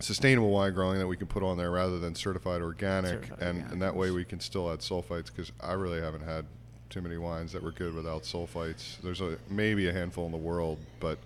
sustainable 0.00 0.50
wine 0.50 0.74
growing 0.74 0.98
that 0.98 1.06
we 1.06 1.16
can 1.16 1.26
put 1.26 1.42
on 1.42 1.56
there 1.56 1.70
rather 1.70 1.98
than 1.98 2.14
certified 2.14 2.60
organic, 2.62 3.10
Certified 3.12 3.38
and, 3.40 3.48
organic. 3.48 3.72
and 3.72 3.82
that 3.82 3.94
way 3.94 4.10
we 4.10 4.24
can 4.24 4.40
still 4.40 4.70
add 4.72 4.80
sulfites 4.80 5.26
because 5.26 5.52
I 5.60 5.72
really 5.74 6.00
haven't 6.00 6.24
had 6.24 6.46
too 6.90 7.00
many 7.00 7.16
wines 7.16 7.52
that 7.52 7.62
were 7.62 7.72
good 7.72 7.94
without 7.94 8.22
sulfites. 8.22 9.00
There's 9.02 9.20
a 9.20 9.38
maybe 9.48 9.88
a 9.88 9.92
handful 9.92 10.26
in 10.26 10.32
the 10.32 10.38
world, 10.38 10.78
but 11.00 11.18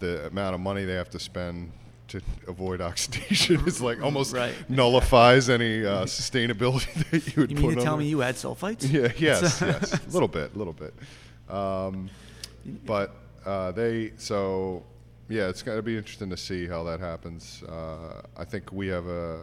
the 0.00 0.26
amount 0.26 0.54
of 0.54 0.60
money 0.60 0.84
they 0.84 0.94
have 0.94 1.10
to 1.10 1.18
spend 1.18 1.72
to 2.08 2.20
avoid 2.46 2.80
oxidation 2.80 3.60
is 3.66 3.80
like 3.80 4.02
almost 4.02 4.34
Right. 4.34 4.54
nullifies 4.68 5.48
any 5.50 5.84
uh, 5.84 6.04
sustainability 6.04 6.92
that 7.10 7.26
you 7.36 7.42
would 7.42 7.50
You 7.50 7.56
mean 7.56 7.70
to 7.70 7.74
tell 7.76 7.96
there. 7.96 8.04
me 8.04 8.08
you 8.08 8.22
add 8.22 8.34
sulfites? 8.34 8.90
Yeah. 8.90 9.12
Yes. 9.18 9.60
Yes. 9.60 9.92
A 9.92 10.10
little 10.10 10.28
bit. 10.28 10.54
A 10.54 10.58
little 10.58 10.72
bit. 10.72 10.94
Um, 11.48 12.08
but 12.86 13.14
uh, 13.46 13.72
they 13.72 14.12
so 14.16 14.82
yeah, 15.28 15.48
it's 15.48 15.62
going 15.62 15.76
to 15.78 15.82
be 15.82 15.96
interesting 15.96 16.30
to 16.30 16.36
see 16.36 16.66
how 16.66 16.82
that 16.84 17.00
happens. 17.00 17.62
Uh, 17.68 18.22
I 18.36 18.44
think 18.44 18.72
we 18.72 18.86
have 18.88 19.06
a 19.06 19.38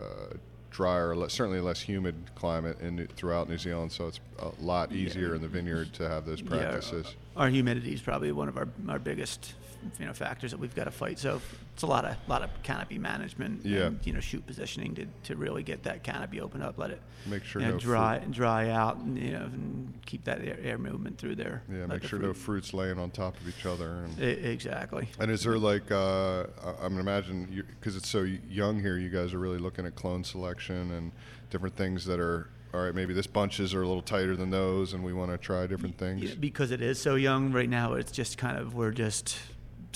drier, 0.71 1.15
le- 1.15 1.29
certainly 1.29 1.61
less 1.61 1.79
humid 1.79 2.15
climate 2.33 2.79
in 2.81 3.07
throughout 3.15 3.47
New 3.47 3.57
Zealand, 3.59 3.91
so 3.91 4.07
it's 4.07 4.19
a 4.39 4.49
lot 4.59 4.91
easier 4.91 5.35
in 5.35 5.41
the 5.41 5.47
vineyard 5.47 5.93
to 5.93 6.09
have 6.09 6.25
those 6.25 6.41
Yeah, 6.41 6.49
practices. 6.49 7.15
our 7.37 7.49
humidity 7.49 7.93
is 7.93 8.01
probably 8.01 8.31
one 8.31 8.47
of 8.49 8.57
our, 8.57 8.67
our 8.89 8.97
biggest 8.99 9.53
you 9.99 10.05
know 10.05 10.13
factors 10.13 10.51
that 10.51 10.59
we've 10.59 10.75
got 10.75 10.85
to 10.85 10.91
fight. 10.91 11.19
So 11.19 11.41
it's 11.73 11.83
a 11.83 11.87
lot 11.87 12.05
of 12.05 12.15
lot 12.27 12.41
of 12.41 12.49
canopy 12.63 12.97
management. 12.97 13.65
Yeah. 13.65 13.87
And, 13.87 13.99
you 14.05 14.13
know, 14.13 14.19
shoot 14.19 14.45
positioning 14.45 14.95
to, 14.95 15.05
to 15.23 15.35
really 15.35 15.63
get 15.63 15.83
that 15.83 16.03
canopy 16.03 16.41
open 16.41 16.61
up, 16.61 16.77
let 16.77 16.91
it 16.91 17.01
Make 17.27 17.43
sure 17.43 17.61
you 17.61 17.67
know, 17.67 17.73
no 17.73 17.79
dry 17.79 18.19
dry 18.29 18.69
out, 18.69 18.97
and 18.97 19.17
you 19.17 19.31
know, 19.31 19.45
and 19.45 19.93
keep 20.05 20.23
that 20.25 20.41
air, 20.45 20.59
air 20.61 20.77
movement 20.77 21.17
through 21.17 21.35
there. 21.35 21.63
Yeah, 21.71 21.87
make 21.87 22.01
the 22.01 22.07
sure 22.07 22.19
no 22.19 22.33
fruits 22.33 22.73
laying 22.73 22.99
on 22.99 23.09
top 23.11 23.39
of 23.39 23.47
each 23.47 23.65
other. 23.65 24.05
And, 24.05 24.19
exactly. 24.21 25.09
and 25.19 25.31
is 25.31 25.43
there 25.43 25.57
like 25.57 25.91
uh, 25.91 26.45
I'm 26.81 26.95
gonna 26.95 26.99
imagine 26.99 27.65
because 27.79 27.95
it's 27.95 28.09
so 28.09 28.27
young 28.49 28.79
here, 28.79 28.97
you 28.97 29.09
guys 29.09 29.33
are 29.33 29.39
really 29.39 29.57
looking 29.57 29.85
at 29.85 29.95
clone 29.95 30.23
selection 30.23 30.91
and 30.91 31.11
different 31.49 31.75
things 31.75 32.05
that 32.05 32.19
are 32.19 32.49
all 32.75 32.81
right. 32.81 32.93
Maybe 32.93 33.13
this 33.13 33.27
bunches 33.27 33.73
are 33.73 33.81
a 33.81 33.87
little 33.87 34.03
tighter 34.03 34.35
than 34.35 34.51
those, 34.51 34.93
and 34.93 35.03
we 35.03 35.13
want 35.13 35.31
to 35.31 35.37
try 35.37 35.65
different 35.65 35.97
things. 35.97 36.21
Yeah, 36.21 36.35
because 36.39 36.71
it 36.71 36.81
is 36.81 37.01
so 37.01 37.15
young 37.15 37.51
right 37.51 37.69
now. 37.69 37.93
It's 37.93 38.11
just 38.11 38.37
kind 38.37 38.57
of 38.57 38.75
we're 38.75 38.91
just 38.91 39.37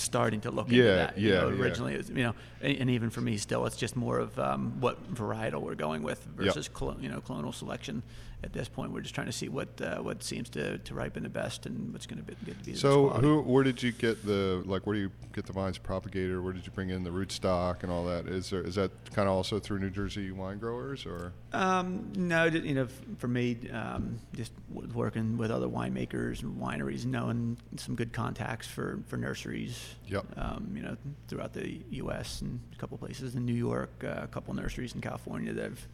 starting 0.00 0.40
to 0.42 0.50
look 0.50 0.68
into 0.68 0.82
that. 0.82 1.18
you 1.18 1.32
yeah, 1.32 1.40
know, 1.40 1.48
yeah. 1.50 1.62
Originally, 1.62 1.94
it 1.94 1.98
was, 1.98 2.08
you 2.10 2.22
know, 2.24 2.34
and, 2.62 2.90
even 2.90 3.10
for 3.10 3.20
me, 3.20 3.36
still, 3.36 3.66
it's 3.66 3.76
just 3.76 3.96
more 3.96 4.18
of 4.18 4.38
um, 4.38 4.80
what 4.80 5.12
varietal 5.14 5.62
we're 5.62 5.74
going 5.74 6.02
with 6.02 6.26
Yep. 6.26 6.46
versus 6.46 6.68
clo- 6.68 6.96
you 7.00 7.08
know 7.08 7.20
clonal 7.20 7.54
selection. 7.54 8.02
at 8.42 8.54
this 8.54 8.68
point, 8.68 8.90
we're 8.90 9.02
just 9.02 9.14
trying 9.14 9.26
to 9.26 9.32
see 9.32 9.48
what 9.50 9.68
uh, 9.82 9.96
what 9.98 10.22
seems 10.22 10.48
to, 10.50 10.78
to 10.78 10.94
ripen 10.94 11.22
the 11.22 11.28
best 11.28 11.66
and 11.66 11.92
what's 11.92 12.06
going 12.06 12.18
to 12.18 12.24
be 12.24 12.34
get 12.46 12.58
to 12.58 12.64
be 12.64 12.72
the 12.72 12.78
So, 12.78 13.08
who, 13.10 13.42
where 13.42 13.64
did 13.64 13.82
you 13.82 13.92
get 13.92 14.24
the 14.24 14.62
like? 14.64 14.86
Where 14.86 14.94
do 14.94 15.00
you 15.00 15.10
get 15.34 15.44
the 15.46 15.52
vines 15.52 15.76
propagated? 15.78 16.42
Where 16.42 16.52
did 16.52 16.64
you 16.64 16.72
bring 16.72 16.90
in 16.90 17.04
the 17.04 17.10
rootstock 17.10 17.82
and 17.82 17.92
all 17.92 18.04
that? 18.06 18.26
Is 18.26 18.50
there 18.50 18.62
is 18.62 18.76
that 18.76 18.90
kind 19.14 19.28
of 19.28 19.34
also 19.34 19.58
through 19.58 19.80
New 19.80 19.90
Jersey 19.90 20.30
wine 20.30 20.58
growers 20.58 21.04
or? 21.06 21.32
Um, 21.52 22.12
no, 22.16 22.44
you 22.44 22.74
know, 22.74 22.88
for 23.18 23.28
me, 23.28 23.58
um, 23.72 24.18
just 24.34 24.52
working 24.94 25.36
with 25.36 25.50
other 25.50 25.66
winemakers 25.66 26.42
and 26.42 26.56
wineries, 26.60 27.04
knowing 27.04 27.56
some 27.76 27.94
good 27.94 28.12
contacts 28.12 28.66
for, 28.66 29.00
for 29.08 29.16
nurseries. 29.16 29.96
Yep. 30.06 30.26
Um, 30.36 30.70
you 30.74 30.82
know, 30.82 30.96
throughout 31.28 31.52
the 31.52 31.80
U.S. 31.90 32.42
a 32.72 32.76
couple 32.76 32.96
places 32.98 33.34
in 33.34 33.44
New 33.44 33.54
York, 33.54 33.90
uh, 34.02 34.20
a 34.22 34.26
couple 34.26 34.54
nurseries 34.54 34.94
in 34.94 35.00
California 35.00 35.52
that 35.52 35.64
I've 35.66 35.88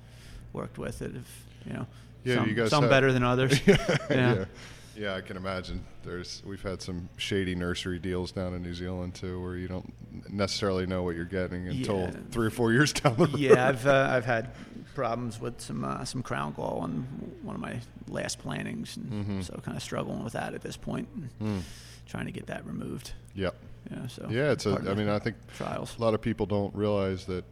worked 0.53 0.79
with 0.79 0.99
that 1.01 1.13
have, 1.13 1.29
you 1.67 1.73
know, 1.75 1.87
Yeah, 2.25 2.37
some, 2.37 2.49
you 2.49 2.55
guys 2.55 2.71
some 2.71 2.83
have- 2.85 2.91
better 2.91 3.13
than 3.13 3.23
others. 3.23 3.61
yeah, 3.67 3.77
Yeah. 4.11 4.35
yeah, 4.35 4.45
yeah. 4.97 5.15
I 5.15 5.21
can 5.21 5.37
imagine. 5.37 5.85
There's 6.05 6.43
we've 6.47 6.63
had 6.63 6.81
some 6.81 7.09
shady 7.17 7.55
nursery 7.55 7.99
deals 7.99 8.33
down 8.33 8.55
in 8.55 8.63
New 8.63 8.75
Zealand 8.75 9.15
too, 9.15 9.43
where 9.43 9.57
you 9.57 9.69
don't 9.69 9.93
necessarily 10.31 10.87
know 10.87 11.03
what 11.03 11.17
you're 11.17 11.25
getting 11.25 11.69
until 11.69 11.99
Yeah. 12.01 12.11
three 12.31 12.47
or 12.47 12.51
four 12.51 12.73
years 12.73 12.93
down 12.93 13.17
the 13.17 13.27
road. 13.27 13.39
yeah, 13.39 13.69
I've 13.69 13.87
uh, 13.87 14.09
I've 14.11 14.25
had 14.25 14.51
problems 14.97 15.39
with 15.41 15.61
some 15.61 15.85
uh, 15.85 16.05
some 16.05 16.23
crown 16.23 16.53
gall 16.55 16.81
on 16.81 17.03
one 17.43 17.55
of 17.55 17.61
my 17.61 17.81
last 18.09 18.39
plantings, 18.41 18.97
and 18.97 19.13
Mhm. 19.13 19.45
so 19.45 19.53
kind 19.63 19.77
of 19.77 19.83
struggling 19.83 20.25
with 20.25 20.33
that 20.33 20.55
at 20.55 20.63
this 20.63 20.77
point, 20.77 21.07
and 21.15 21.29
Mm. 21.41 21.63
trying 22.07 22.27
to 22.27 22.33
get 22.33 22.47
that 22.47 22.67
removed. 22.67 23.13
Yep. 23.35 23.55
Yeah, 23.91 24.07
so 24.09 24.27
Yeah, 24.31 24.51
it's 24.53 24.67
a. 24.67 24.71
I 24.91 24.95
mean, 24.95 25.09
I 25.09 25.19
think 25.21 25.37
trials. 25.57 25.97
a 25.99 26.01
lot 26.03 26.15
of 26.15 26.21
people 26.23 26.47
don't 26.47 26.75
realize 26.75 27.27
that 27.27 27.45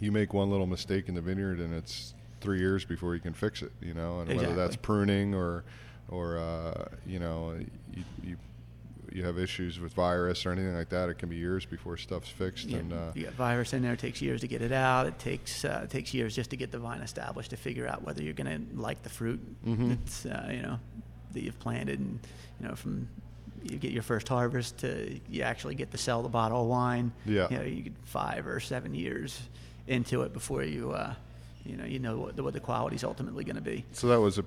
you 0.00 0.10
make 0.10 0.32
one 0.34 0.50
little 0.50 0.66
mistake 0.66 1.08
in 1.08 1.14
the 1.14 1.20
vineyard 1.20 1.60
and 1.60 1.72
it's 1.72 2.14
three 2.40 2.58
years 2.58 2.84
before 2.84 3.14
you 3.14 3.20
can 3.20 3.32
fix 3.34 3.62
it. 3.62 3.70
You 3.80 3.94
know, 3.94 4.20
and 4.20 4.28
whether 4.34 4.54
that's 4.54 4.74
pruning 4.76 5.34
or, 5.34 5.64
or 6.08 6.38
uh, 6.38 6.86
you 7.06 7.18
know, 7.20 7.56
you, 7.94 8.04
you 8.24 8.36
you 9.14 9.24
have 9.24 9.38
issues 9.38 9.78
with 9.78 9.94
virus 9.94 10.44
or 10.44 10.50
anything 10.50 10.74
like 10.74 10.88
that, 10.88 11.08
it 11.08 11.18
can 11.18 11.28
be 11.28 11.36
years 11.36 11.64
before 11.64 11.96
stuff's 11.96 12.28
fixed. 12.28 12.66
Yeah, 12.66 12.78
And 12.78 12.92
uh, 12.92 13.12
you 13.14 13.24
got 13.24 13.34
virus 13.34 13.72
in 13.72 13.80
there. 13.80 13.92
It 13.92 14.00
takes 14.00 14.20
years 14.20 14.40
to 14.40 14.48
get 14.48 14.60
it 14.60 14.72
out. 14.72 15.06
It 15.06 15.18
takes 15.20 15.64
uh, 15.64 15.82
it 15.84 15.90
takes 15.90 16.12
years 16.12 16.34
just 16.34 16.50
to 16.50 16.56
get 16.56 16.72
the 16.72 16.78
vine 16.80 17.00
established 17.00 17.50
to 17.50 17.56
figure 17.56 17.86
out 17.86 18.02
whether 18.02 18.22
you're 18.22 18.34
going 18.34 18.68
to 18.68 18.80
like 18.80 19.02
the 19.02 19.08
fruit. 19.08 19.40
mm-hmm. 19.64 19.92
It's 19.92 20.26
uh, 20.26 20.48
you 20.50 20.62
know 20.62 20.80
that 21.32 21.42
you've 21.42 21.58
planted, 21.60 22.00
and 22.00 22.18
you 22.60 22.68
know 22.68 22.74
from 22.74 23.08
you 23.62 23.76
get 23.76 23.92
your 23.92 24.02
first 24.02 24.28
harvest 24.28 24.78
to 24.78 25.20
you 25.30 25.42
actually 25.42 25.76
get 25.76 25.92
to 25.92 25.98
sell 25.98 26.22
the 26.22 26.28
bottle 26.28 26.62
of 26.62 26.66
wine. 26.66 27.12
Yeah. 27.24 27.46
You 27.50 27.58
know, 27.58 27.64
you 27.64 27.82
get 27.82 27.92
five 28.02 28.48
or 28.48 28.58
seven 28.58 28.94
years 28.96 29.40
into 29.86 30.22
it 30.22 30.32
before 30.32 30.64
you 30.64 30.90
uh, 30.90 31.14
you 31.64 31.76
know 31.76 31.84
you 31.84 32.00
know 32.00 32.18
what 32.18 32.34
the, 32.34 32.42
what 32.42 32.52
the 32.52 32.60
quality's 32.60 33.04
ultimately 33.04 33.44
going 33.44 33.56
to 33.56 33.62
be. 33.62 33.84
So 33.92 34.08
that 34.08 34.20
was 34.20 34.38
a 34.38 34.44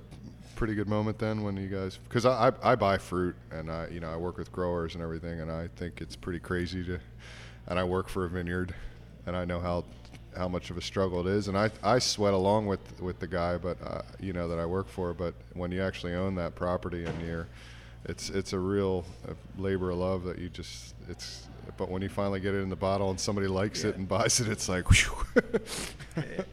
pretty 0.58 0.74
good 0.74 0.88
moment 0.88 1.20
then 1.20 1.44
when 1.44 1.56
you 1.56 1.68
guys, 1.68 2.00
because 2.08 2.26
I, 2.26 2.48
I 2.48 2.72
I 2.72 2.74
buy 2.74 2.98
fruit 2.98 3.36
and 3.52 3.70
I 3.70 3.86
you 3.88 4.00
know 4.00 4.12
I 4.12 4.16
work 4.16 4.36
with 4.36 4.50
growers 4.50 4.94
and 4.94 5.02
everything 5.02 5.40
and 5.40 5.52
I 5.52 5.68
think 5.76 6.00
it's 6.00 6.16
pretty 6.16 6.40
crazy 6.40 6.84
to, 6.84 6.98
and 7.68 7.78
I 7.78 7.84
work 7.84 8.08
for 8.08 8.24
a 8.24 8.28
vineyard, 8.28 8.74
and 9.24 9.36
I 9.36 9.44
know 9.44 9.60
how 9.60 9.84
how 10.36 10.48
much 10.48 10.70
of 10.70 10.76
a 10.76 10.82
struggle 10.82 11.26
it 11.26 11.30
is 11.30 11.46
and 11.48 11.56
I 11.56 11.70
I 11.82 12.00
sweat 12.00 12.34
along 12.34 12.66
with 12.66 13.00
with 13.00 13.20
the 13.20 13.26
guy 13.28 13.56
but 13.56 13.76
uh, 13.82 14.02
you 14.20 14.32
know 14.32 14.48
that 14.48 14.58
I 14.58 14.66
work 14.66 14.88
for 14.88 15.14
but 15.14 15.34
when 15.54 15.70
you 15.70 15.80
actually 15.80 16.14
own 16.14 16.34
that 16.34 16.54
property 16.54 17.04
and 17.04 17.26
you're 17.26 17.46
it's 18.04 18.28
it's 18.30 18.52
a 18.52 18.58
real 18.58 19.04
uh, 19.28 19.34
labor 19.58 19.90
of 19.90 19.98
love 19.98 20.24
that 20.24 20.38
you 20.38 20.48
just 20.48 20.94
it's 21.08 21.48
but 21.76 21.88
when 21.88 22.02
you 22.02 22.08
finally 22.08 22.40
get 22.40 22.54
it 22.54 22.58
in 22.58 22.68
the 22.68 22.76
bottle 22.76 23.10
and 23.10 23.18
somebody 23.18 23.46
likes 23.46 23.84
it 23.84 23.96
and 23.96 24.08
buys 24.08 24.40
it 24.40 24.48
it's 24.48 24.68
like 24.68 24.88
whew. 24.90 25.24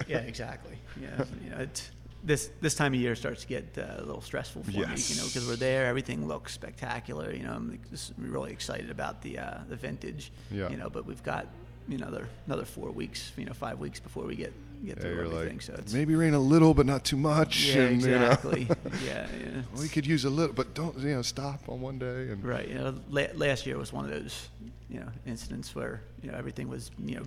yeah, 0.07 0.19
exactly. 0.19 0.77
Yeah, 0.99 1.25
you 1.43 1.49
know, 1.49 1.57
it's, 1.57 1.91
this 2.25 2.49
this 2.61 2.75
time 2.75 2.93
of 2.93 2.99
year 2.99 3.15
starts 3.15 3.41
to 3.41 3.47
get 3.47 3.77
uh, 3.77 4.01
a 4.01 4.03
little 4.03 4.21
stressful 4.21 4.63
for 4.63 4.71
me, 4.71 4.77
you 4.77 4.83
know, 5.15 5.25
because 5.25 5.45
we're 5.47 5.55
there, 5.55 5.85
everything 5.85 6.27
looks 6.27 6.53
spectacular. 6.53 7.31
You 7.33 7.43
know, 7.43 7.53
I'm 7.53 7.79
just 7.91 8.13
really 8.17 8.51
excited 8.51 8.89
about 8.89 9.21
the 9.21 9.39
uh, 9.39 9.59
the 9.69 9.75
vintage. 9.75 10.31
Yeah. 10.51 10.69
You 10.69 10.77
know, 10.77 10.89
but 10.89 11.05
we've 11.05 11.23
got 11.23 11.47
you 11.87 11.97
know 11.97 12.07
another 12.07 12.27
another 12.47 12.65
four 12.65 12.89
weeks, 12.91 13.31
you 13.37 13.45
know, 13.45 13.53
five 13.53 13.79
weeks 13.79 13.99
before 13.99 14.25
we 14.25 14.35
get 14.35 14.53
get 14.83 14.97
Yeah, 14.97 15.01
through 15.03 15.25
everything. 15.25 15.53
like 15.57 15.61
so 15.61 15.73
it's 15.77 15.93
maybe 15.93 16.15
rain 16.15 16.33
a 16.33 16.39
little 16.39 16.73
but 16.73 16.85
not 16.85 17.03
too 17.05 17.15
much 17.17 17.67
yeah, 17.67 17.83
and, 17.83 18.01
you 18.01 18.09
know. 18.09 18.15
exactly. 18.25 18.67
yeah, 19.05 19.27
yeah. 19.39 19.61
We 19.79 19.87
could 19.87 20.05
use 20.05 20.25
a 20.25 20.29
little, 20.29 20.53
but 20.53 20.73
don't 20.73 20.97
you 20.99 21.13
know 21.15 21.21
stop 21.21 21.69
on 21.69 21.79
one 21.79 21.97
day 21.99 22.29
and 22.31 22.43
Right. 22.43 22.67
You 22.67 22.75
know, 22.75 22.95
la- 23.09 23.33
last 23.35 23.65
year 23.67 23.77
was 23.77 23.93
one 23.93 24.05
of 24.05 24.11
those, 24.11 24.49
you 24.89 24.99
know, 24.99 25.07
incidents 25.27 25.75
where 25.75 26.01
you 26.23 26.31
know 26.31 26.37
everything 26.37 26.67
was 26.69 26.89
you 27.05 27.15
know 27.17 27.23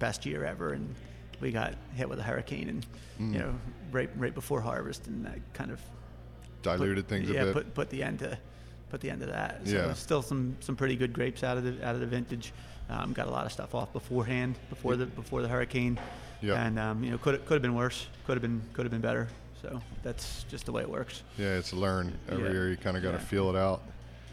best 0.00 0.26
year 0.26 0.44
ever, 0.44 0.72
and 0.72 0.94
we 1.40 1.50
got 1.52 1.74
hit 1.94 2.08
with 2.08 2.18
a 2.18 2.22
hurricane, 2.22 2.68
and 2.68 2.86
Mm. 3.20 3.32
you 3.34 3.38
know 3.38 3.54
right 3.92 4.10
right 4.16 4.34
before 4.34 4.60
harvest, 4.60 5.06
and 5.06 5.24
that 5.26 5.38
kind 5.52 5.70
of 5.70 5.80
diluted 6.62 7.04
put, 7.06 7.08
things 7.16 7.28
yeah, 7.30 7.42
a 7.42 7.44
bit. 7.44 7.46
Yeah, 7.48 7.52
put 7.52 7.74
put 7.74 7.90
the 7.90 8.02
end 8.02 8.18
to 8.20 8.38
put 8.90 9.00
the 9.00 9.10
end 9.10 9.20
to 9.20 9.26
that. 9.26 9.60
So 9.66 9.72
Yeah. 9.76 9.92
still 9.94 10.22
some 10.22 10.56
some 10.60 10.76
pretty 10.76 10.96
good 10.96 11.12
grapes 11.12 11.42
out 11.42 11.56
of 11.58 11.64
the 11.64 11.86
out 11.86 11.94
of 11.94 12.00
the 12.00 12.06
vintage. 12.06 12.52
Um, 12.88 13.12
got 13.12 13.28
a 13.28 13.30
lot 13.30 13.46
of 13.46 13.52
stuff 13.52 13.74
off 13.74 13.92
beforehand 13.92 14.56
before 14.68 14.96
the 14.96 15.06
before 15.06 15.42
the 15.42 15.48
hurricane. 15.48 15.98
Yeah. 16.42 16.64
And 16.64 16.78
um, 16.78 17.04
you 17.04 17.10
know 17.10 17.18
could 17.18 17.44
could 17.46 17.54
have 17.54 17.62
been 17.62 17.74
worse. 17.74 18.06
Could 18.26 18.34
have 18.34 18.42
been 18.42 18.62
could 18.72 18.84
have 18.84 18.90
been 18.92 19.00
better. 19.02 19.28
So 19.62 19.80
that's 20.02 20.44
just 20.44 20.64
the 20.64 20.72
way 20.72 20.80
it 20.82 20.88
works. 20.88 21.22
yeah, 21.36 21.58
it's 21.58 21.72
a 21.72 21.76
learn 21.76 22.18
every 22.30 22.44
Yeah. 22.44 22.50
year. 22.52 22.68
You 22.70 22.76
kind 22.78 22.96
of 22.96 23.02
got 23.02 23.10
to 23.12 23.18
Yeah. 23.18 23.24
feel 23.24 23.50
it 23.50 23.56
out. 23.56 23.82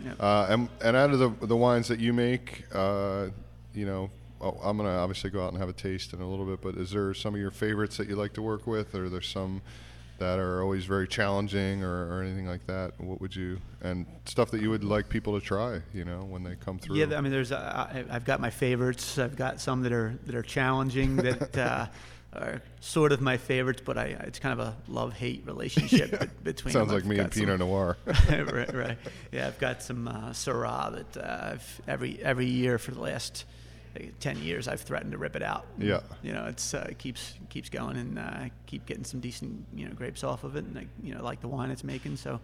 Yeah. 0.04 0.14
Uh, 0.20 0.48
and 0.50 0.70
and 0.82 0.96
out 0.96 1.12
of 1.12 1.20
the 1.20 1.46
the 1.48 1.56
wines 1.58 1.88
that 1.90 2.00
you 2.00 2.14
make, 2.14 2.64
uh, 2.74 3.28
you 3.74 3.86
know, 3.86 4.10
oh, 4.42 4.60
I'm 4.64 4.78
gonna 4.78 4.90
obviously 4.98 5.30
go 5.30 5.44
out 5.46 5.52
and 5.52 5.58
have 5.60 5.70
a 5.70 5.74
taste 5.74 6.14
in 6.14 6.22
a 6.22 6.30
little 6.30 6.46
bit. 6.46 6.62
But 6.62 6.76
is 6.82 6.92
there 6.92 7.14
some 7.14 7.34
of 7.36 7.42
your 7.42 7.52
favorites 7.52 7.98
that 7.98 8.08
you 8.10 8.16
like 8.16 8.34
to 8.34 8.42
work 8.42 8.68
with, 8.68 8.96
or 8.96 9.10
there's 9.10 9.28
some 9.28 9.62
that 10.20 10.40
are 10.40 10.64
always 10.64 10.86
very 10.86 11.08
challenging, 11.08 11.84
or, 11.84 12.12
or 12.18 12.24
anything 12.24 12.48
like 12.48 12.66
that? 12.68 13.00
What 13.00 13.22
would 13.22 13.36
you 13.36 13.60
and 13.82 14.06
stuff 14.26 14.50
that 14.52 14.62
you 14.62 14.70
would 14.72 14.84
like 14.84 15.10
people 15.10 15.40
to 15.40 15.46
try? 15.46 15.82
You 15.94 16.06
know, 16.06 16.22
when 16.24 16.44
they 16.44 16.56
come 16.56 16.80
through. 16.80 16.96
Yeah, 16.98 17.16
I 17.18 17.22
mean, 17.22 17.32
there's 17.32 17.52
uh, 17.52 17.88
I- 17.94 18.06
I've 18.10 18.26
got 18.26 18.40
my 18.40 18.50
favorites. 18.50 19.18
I've 19.20 19.36
got 19.36 19.60
some 19.62 19.84
that 19.84 19.92
are 19.92 20.18
that 20.26 20.36
are 20.36 20.42
challenging 20.42 21.16
that 21.18 21.58
uh, 21.58 21.86
are 22.34 22.62
sort 22.80 23.12
of 23.12 23.22
my 23.22 23.38
favorites, 23.38 23.82
but 23.86 23.98
I 23.98 24.06
it's 24.26 24.40
kind 24.40 24.60
of 24.60 24.68
a 24.68 24.76
love 24.88 25.14
hate 25.14 25.44
relationship 25.46 26.12
Yeah. 26.14 26.26
be- 26.26 26.32
between. 26.44 26.74
Sounds 26.74 26.88
them. 26.88 26.96
like 26.96 27.04
I've 27.04 27.10
me 27.10 27.18
and 27.20 27.26
got 27.28 27.34
some- 27.36 27.42
Pinot 27.44 27.60
Noir. 27.60 27.98
right, 28.30 28.74
right. 28.74 28.98
Yeah, 29.32 29.48
I've 29.48 29.60
got 29.60 29.84
some 29.84 30.08
uh, 30.08 30.30
Syrah 30.32 30.96
that 31.14 31.24
uh, 31.24 31.52
I've, 31.54 31.82
every 31.88 32.20
every 32.24 32.48
year 32.48 32.78
for 32.80 32.90
the 32.92 33.02
last 33.02 33.46
ten 34.20 34.38
years 34.42 34.68
I've 34.68 34.82
threatened 34.82 35.12
to 35.12 35.18
rip 35.18 35.36
it 35.36 35.44
out. 35.44 35.66
Yeah. 35.78 36.02
You 36.24 36.34
know, 36.34 36.46
it's 36.46 36.74
uh, 36.74 36.88
it 36.90 36.98
keeps 36.98 37.34
keeps 37.50 37.70
going 37.70 37.98
and 37.98 38.20
uh, 38.20 38.46
keep 38.66 38.86
getting 38.86 39.04
some 39.04 39.20
decent 39.20 39.66
you 39.76 39.86
know 39.88 39.94
grapes 39.94 40.24
off 40.24 40.44
of 40.44 40.56
it, 40.56 40.66
and 40.66 40.78
I, 40.78 40.88
you 41.04 41.14
know 41.14 41.24
like 41.24 41.42
the 41.42 41.48
wine 41.48 41.72
it's 41.72 41.84
making. 41.84 42.18
So 42.18 42.40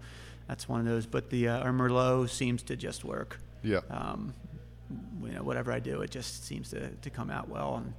that's 0.47 0.67
one 0.67 0.79
of 0.79 0.85
those. 0.85 1.05
But 1.05 1.29
the 1.29 1.47
uh, 1.49 1.59
our 1.59 1.71
Merlot 1.71 2.29
seems 2.29 2.63
to 2.63 2.75
just 2.75 3.03
work. 3.05 3.39
Yeah. 3.63 3.79
Um, 3.89 4.33
you 5.23 5.31
know, 5.31 5.43
whatever 5.43 5.71
I 5.71 5.79
do, 5.79 6.01
it 6.01 6.11
just 6.11 6.45
seems 6.45 6.69
to, 6.71 6.89
to 6.89 7.09
come 7.09 7.31
out 7.31 7.49
well, 7.49 7.77
and 7.77 7.93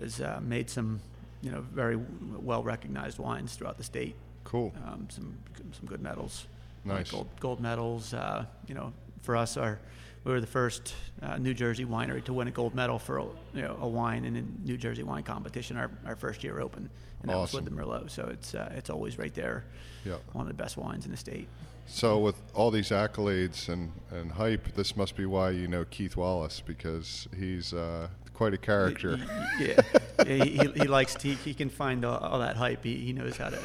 has 0.00 0.20
uh, 0.20 0.40
made 0.42 0.68
some 0.68 1.00
you 1.40 1.50
know 1.50 1.60
very 1.72 1.96
well 2.40 2.62
recognized 2.62 3.18
wines 3.18 3.54
throughout 3.54 3.78
the 3.78 3.84
state 3.84 4.16
Cool. 4.44 4.72
um, 4.86 5.06
some 5.10 5.36
some 5.72 5.86
good 5.86 6.02
medals. 6.02 6.46
Nice. 6.84 7.10
gold, 7.10 7.28
gold 7.38 7.60
medals. 7.60 8.14
Uh, 8.14 8.46
you 8.66 8.74
know, 8.74 8.92
for 9.22 9.36
us, 9.36 9.56
our 9.56 9.78
we 10.24 10.32
were 10.32 10.40
the 10.40 10.46
first 10.46 10.94
uh, 11.22 11.36
New 11.38 11.54
Jersey 11.54 11.84
winery 11.84 12.22
to 12.24 12.32
win 12.32 12.48
a 12.48 12.50
gold 12.50 12.74
medal 12.74 12.98
for 12.98 13.18
a, 13.18 13.24
you 13.54 13.62
know, 13.62 13.76
a 13.80 13.88
wine 13.88 14.24
in 14.24 14.36
a 14.36 14.42
New 14.66 14.76
Jersey 14.76 15.02
wine 15.02 15.22
competition. 15.22 15.76
Our, 15.76 15.90
our 16.06 16.16
first 16.16 16.44
year 16.44 16.60
open, 16.60 16.90
and 17.22 17.30
that 17.30 17.36
Awesome. 17.36 17.64
was 17.64 17.70
with 17.70 17.76
the 17.76 17.82
Merlot. 17.82 18.10
So 18.10 18.28
it's 18.30 18.54
uh, 18.54 18.72
it's 18.76 18.90
always 18.90 19.18
right 19.18 19.34
there. 19.34 19.64
Yeah. 20.04 20.16
One 20.32 20.42
of 20.42 20.48
the 20.48 20.62
best 20.62 20.76
wines 20.76 21.04
in 21.04 21.10
the 21.10 21.16
state. 21.16 21.48
So 21.86 22.18
with 22.18 22.36
all 22.54 22.70
these 22.70 22.90
accolades 22.90 23.70
and, 23.70 23.90
and 24.10 24.30
hype, 24.30 24.74
this 24.74 24.94
must 24.94 25.16
be 25.16 25.24
why 25.24 25.50
you 25.50 25.68
know 25.68 25.86
Keith 25.90 26.16
Wallace 26.16 26.62
because 26.64 27.26
he's 27.34 27.72
uh, 27.72 28.08
quite 28.34 28.52
a 28.52 28.58
character. 28.58 29.18
Yeah, 29.58 29.80
yeah 30.26 30.34
he, 30.44 30.50
he, 30.50 30.68
he 30.76 30.84
likes 30.84 31.14
to, 31.14 31.28
he, 31.28 31.34
he 31.34 31.54
can 31.54 31.70
find 31.70 32.04
all, 32.04 32.18
all 32.18 32.38
that 32.40 32.56
hype. 32.56 32.84
He, 32.84 32.96
he 32.96 33.12
knows 33.14 33.36
how 33.38 33.48
to. 33.48 33.58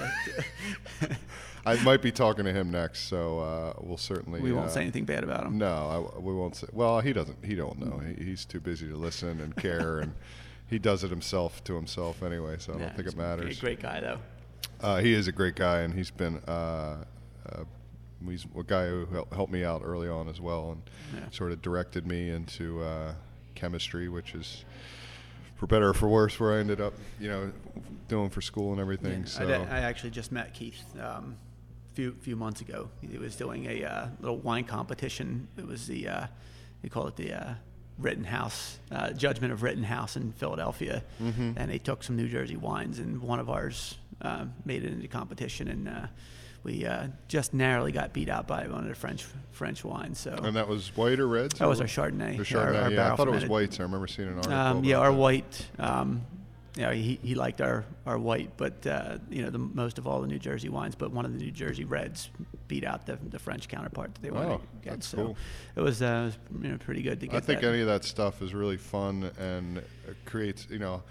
I 1.66 1.82
might 1.84 2.02
be 2.02 2.12
talking 2.12 2.46
to 2.46 2.52
him 2.52 2.72
next, 2.72 3.08
so 3.08 3.40
uh, 3.40 3.74
we'll 3.82 3.98
certainly. 3.98 4.42
we 4.42 4.52
won't 4.52 4.68
uh, 4.68 4.72
say 4.72 4.82
anything 4.82 5.06
bad 5.06 5.24
about 5.24 5.46
him. 5.46 5.58
No, 5.58 6.12
I, 6.16 6.20
we 6.20 6.34
won't 6.34 6.56
say. 6.56 6.68
Well, 6.74 7.00
he 7.00 7.14
doesn't. 7.14 7.44
He 7.44 7.56
don't 7.56 7.80
know. 7.80 8.00
He, 8.00 8.24
he's 8.24 8.46
too 8.46 8.60
busy 8.60 8.88
to 8.90 8.96
listen 8.96 9.40
and 9.40 9.56
care, 9.56 10.00
and 10.00 10.14
he 10.68 10.80
does 10.80 11.04
it 11.04 11.10
himself 11.10 11.64
to 11.66 11.76
himself 11.76 12.22
anyway. 12.24 12.58
So 12.60 12.74
I 12.74 12.78
don't 12.78 12.96
think 12.96 13.08
it 13.08 13.16
matters. 13.16 13.58
A 13.58 13.62
great 13.62 13.82
guy 13.82 14.00
though. 14.02 14.20
Uh, 14.82 15.00
he 15.00 15.14
is 15.14 15.28
a 15.28 15.32
great 15.32 15.56
guy, 15.56 15.82
and 15.82 15.94
he's 15.94 16.12
been 16.12 16.38
uh, 16.48 17.04
uh, 17.50 17.64
he's 18.28 18.46
a 18.58 18.64
guy 18.64 18.88
who 18.90 19.08
helped 19.34 19.52
me 19.52 19.64
out 19.64 19.82
early 19.84 20.10
on 20.10 20.28
as 20.28 20.42
well, 20.42 20.72
and 20.72 20.82
Yeah. 21.14 21.30
sort 21.32 21.52
of 21.52 21.62
directed 21.62 22.06
me 22.06 22.30
into 22.30 22.82
uh, 22.82 23.14
chemistry, 23.56 24.10
which 24.10 24.36
is 24.36 24.66
for 25.56 25.68
better 25.68 25.90
or 25.90 25.94
for 25.94 26.10
worse, 26.10 26.40
where 26.40 26.54
I 26.54 26.60
ended 26.60 26.82
up, 26.82 26.94
you 27.20 27.30
know, 27.30 27.52
doing 28.10 28.30
for 28.30 28.42
school 28.42 28.72
and 28.72 28.82
everything. 28.82 29.22
Yeah, 29.22 29.26
so 29.26 29.48
I, 29.48 29.78
I 29.78 29.80
actually 29.80 30.10
just 30.10 30.32
met 30.32 30.54
Keith 30.54 30.84
um, 31.00 31.38
few 31.94 32.14
few 32.22 32.36
months 32.36 32.62
ago. 32.62 32.90
He 33.02 33.18
was 33.18 33.36
doing 33.36 33.66
a 33.66 33.84
uh, 33.86 34.08
little 34.20 34.38
wine 34.38 34.64
competition. 34.66 35.48
It 35.58 35.66
was 35.68 35.88
the 35.88 36.08
uh, 36.08 36.28
they 36.82 36.90
call 36.90 37.08
it 37.08 37.16
the 37.16 37.34
uh, 37.34 37.54
Rittenhouse 38.00 38.80
uh, 38.92 39.12
Judgment 39.12 39.54
of 39.54 39.64
Rittenhouse 39.64 40.16
in 40.18 40.32
Philadelphia, 40.34 41.04
Mm-hmm. 41.22 41.52
and 41.58 41.72
they 41.72 41.78
took 41.80 42.04
some 42.04 42.16
New 42.16 42.28
Jersey 42.28 42.58
wines, 42.58 43.00
and 43.00 43.22
one 43.22 43.40
of 43.40 43.50
ours 43.50 43.96
uh, 44.22 44.46
made 44.66 44.84
it 44.84 44.92
into 44.92 45.08
competition, 45.08 45.68
and 45.68 45.88
uh, 45.88 46.08
we 46.64 46.86
uh, 46.86 47.08
just 47.28 47.54
narrowly 47.54 47.92
got 47.92 48.14
beat 48.14 48.30
out 48.30 48.48
by 48.48 48.68
one 48.68 48.82
of 48.84 48.88
the 48.90 48.96
French 48.96 49.26
French 49.52 49.84
wines. 49.84 50.20
So 50.20 50.32
And 50.32 50.56
that 50.56 50.68
was 50.68 50.96
white 50.98 51.20
or 51.20 51.28
red? 51.28 51.52
that 51.54 51.68
was 51.68 51.80
our 51.82 51.88
Chardonnay. 51.88 52.38
The 52.38 52.58
our- 52.60 52.66
Chardonnay. 52.68 52.84
our 52.84 52.92
yeah, 52.92 53.14
I 53.14 53.16
thought 53.16 53.28
it 53.28 53.32
was 53.32 53.44
fermented. 53.44 53.50
whites. 53.50 53.80
I 53.80 53.84
remember 53.84 54.08
seeing 54.08 54.30
an 54.30 54.36
article. 54.38 54.58
Um, 54.58 54.84
yeah, 54.84 54.98
our 54.98 55.12
that. 55.12 55.18
white. 55.18 55.68
Um, 55.78 56.22
you 56.76 56.82
know, 56.84 56.92
he, 56.92 57.20
he 57.22 57.36
liked 57.36 57.62
our, 57.62 57.86
our 58.06 58.18
white, 58.18 58.52
but 58.58 58.86
uh, 58.88 59.18
you 59.30 59.44
know 59.44 59.50
the 59.52 59.60
most 59.60 59.98
of 60.00 60.08
all 60.08 60.22
the 60.22 60.28
New 60.28 60.40
Jersey 60.40 60.70
wines. 60.70 60.96
But 60.96 61.12
one 61.12 61.24
of 61.26 61.32
the 61.32 61.38
New 61.38 61.52
Jersey 61.52 61.86
reds 61.86 62.30
beat 62.68 62.84
out 62.84 63.06
the, 63.06 63.18
the 63.30 63.38
French 63.38 63.68
counterpart 63.68 64.14
that 64.16 64.22
they 64.22 64.32
wanted 64.32 64.52
Oh, 64.54 64.58
to 64.58 64.64
get. 64.82 64.90
that's 64.92 65.08
so 65.08 65.18
cool. 65.18 65.38
it 65.76 65.82
was, 65.82 66.02
uh, 66.02 66.06
it 66.06 66.26
was 66.26 66.64
you 66.64 66.72
know, 66.72 66.78
pretty 66.78 67.02
good 67.04 67.20
to 67.20 67.28
get. 67.28 67.36
I 67.36 67.40
think 67.42 67.62
that. 67.62 67.68
any 67.68 67.82
of 67.82 67.88
that 67.88 68.04
stuff 68.04 68.42
is 68.42 68.54
really 68.54 68.78
fun 68.78 69.30
and 69.40 69.84
creates, 70.26 70.66
you 70.70 70.80
know, 70.80 71.04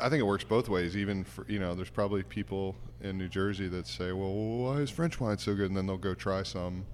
I 0.00 0.08
think 0.08 0.20
it 0.20 0.24
works 0.26 0.44
both 0.44 0.68
ways. 0.68 0.96
Even 0.96 1.24
for, 1.24 1.44
you 1.48 1.58
know, 1.58 1.74
there's 1.74 1.90
probably 1.90 2.22
people 2.22 2.74
in 3.02 3.18
New 3.18 3.28
Jersey 3.28 3.68
that 3.68 3.86
say, 3.86 4.12
well, 4.12 4.32
why 4.32 4.76
is 4.78 4.88
French 4.90 5.20
wine 5.20 5.36
so 5.38 5.54
good? 5.54 5.66
And 5.66 5.76
then 5.76 5.86
they'll 5.86 5.98
go 5.98 6.14
try 6.14 6.42
some 6.44 6.86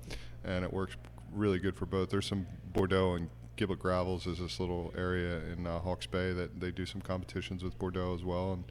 and 0.45 0.65
it 0.65 0.73
works 0.73 0.97
really 1.33 1.59
good 1.59 1.77
for 1.77 1.87
both. 1.87 2.11
There's 2.11 2.27
some 2.27 2.47
Bordeaux 2.73 3.15
and 3.15 3.31
Gimblett 3.57 3.79
Gravels 3.79 4.27
is 4.27 4.39
this 4.39 4.59
little 4.61 4.93
area 4.97 5.41
in 5.53 5.67
uh, 5.67 5.79
Hawke's 5.79 6.07
Bay 6.07 6.33
that 6.33 6.61
they 6.61 6.71
do 6.71 6.85
some 6.87 7.01
competitions 7.01 7.63
with 7.63 7.79
Bordeaux 7.79 8.15
as 8.15 8.25
well. 8.25 8.55
And 8.55 8.65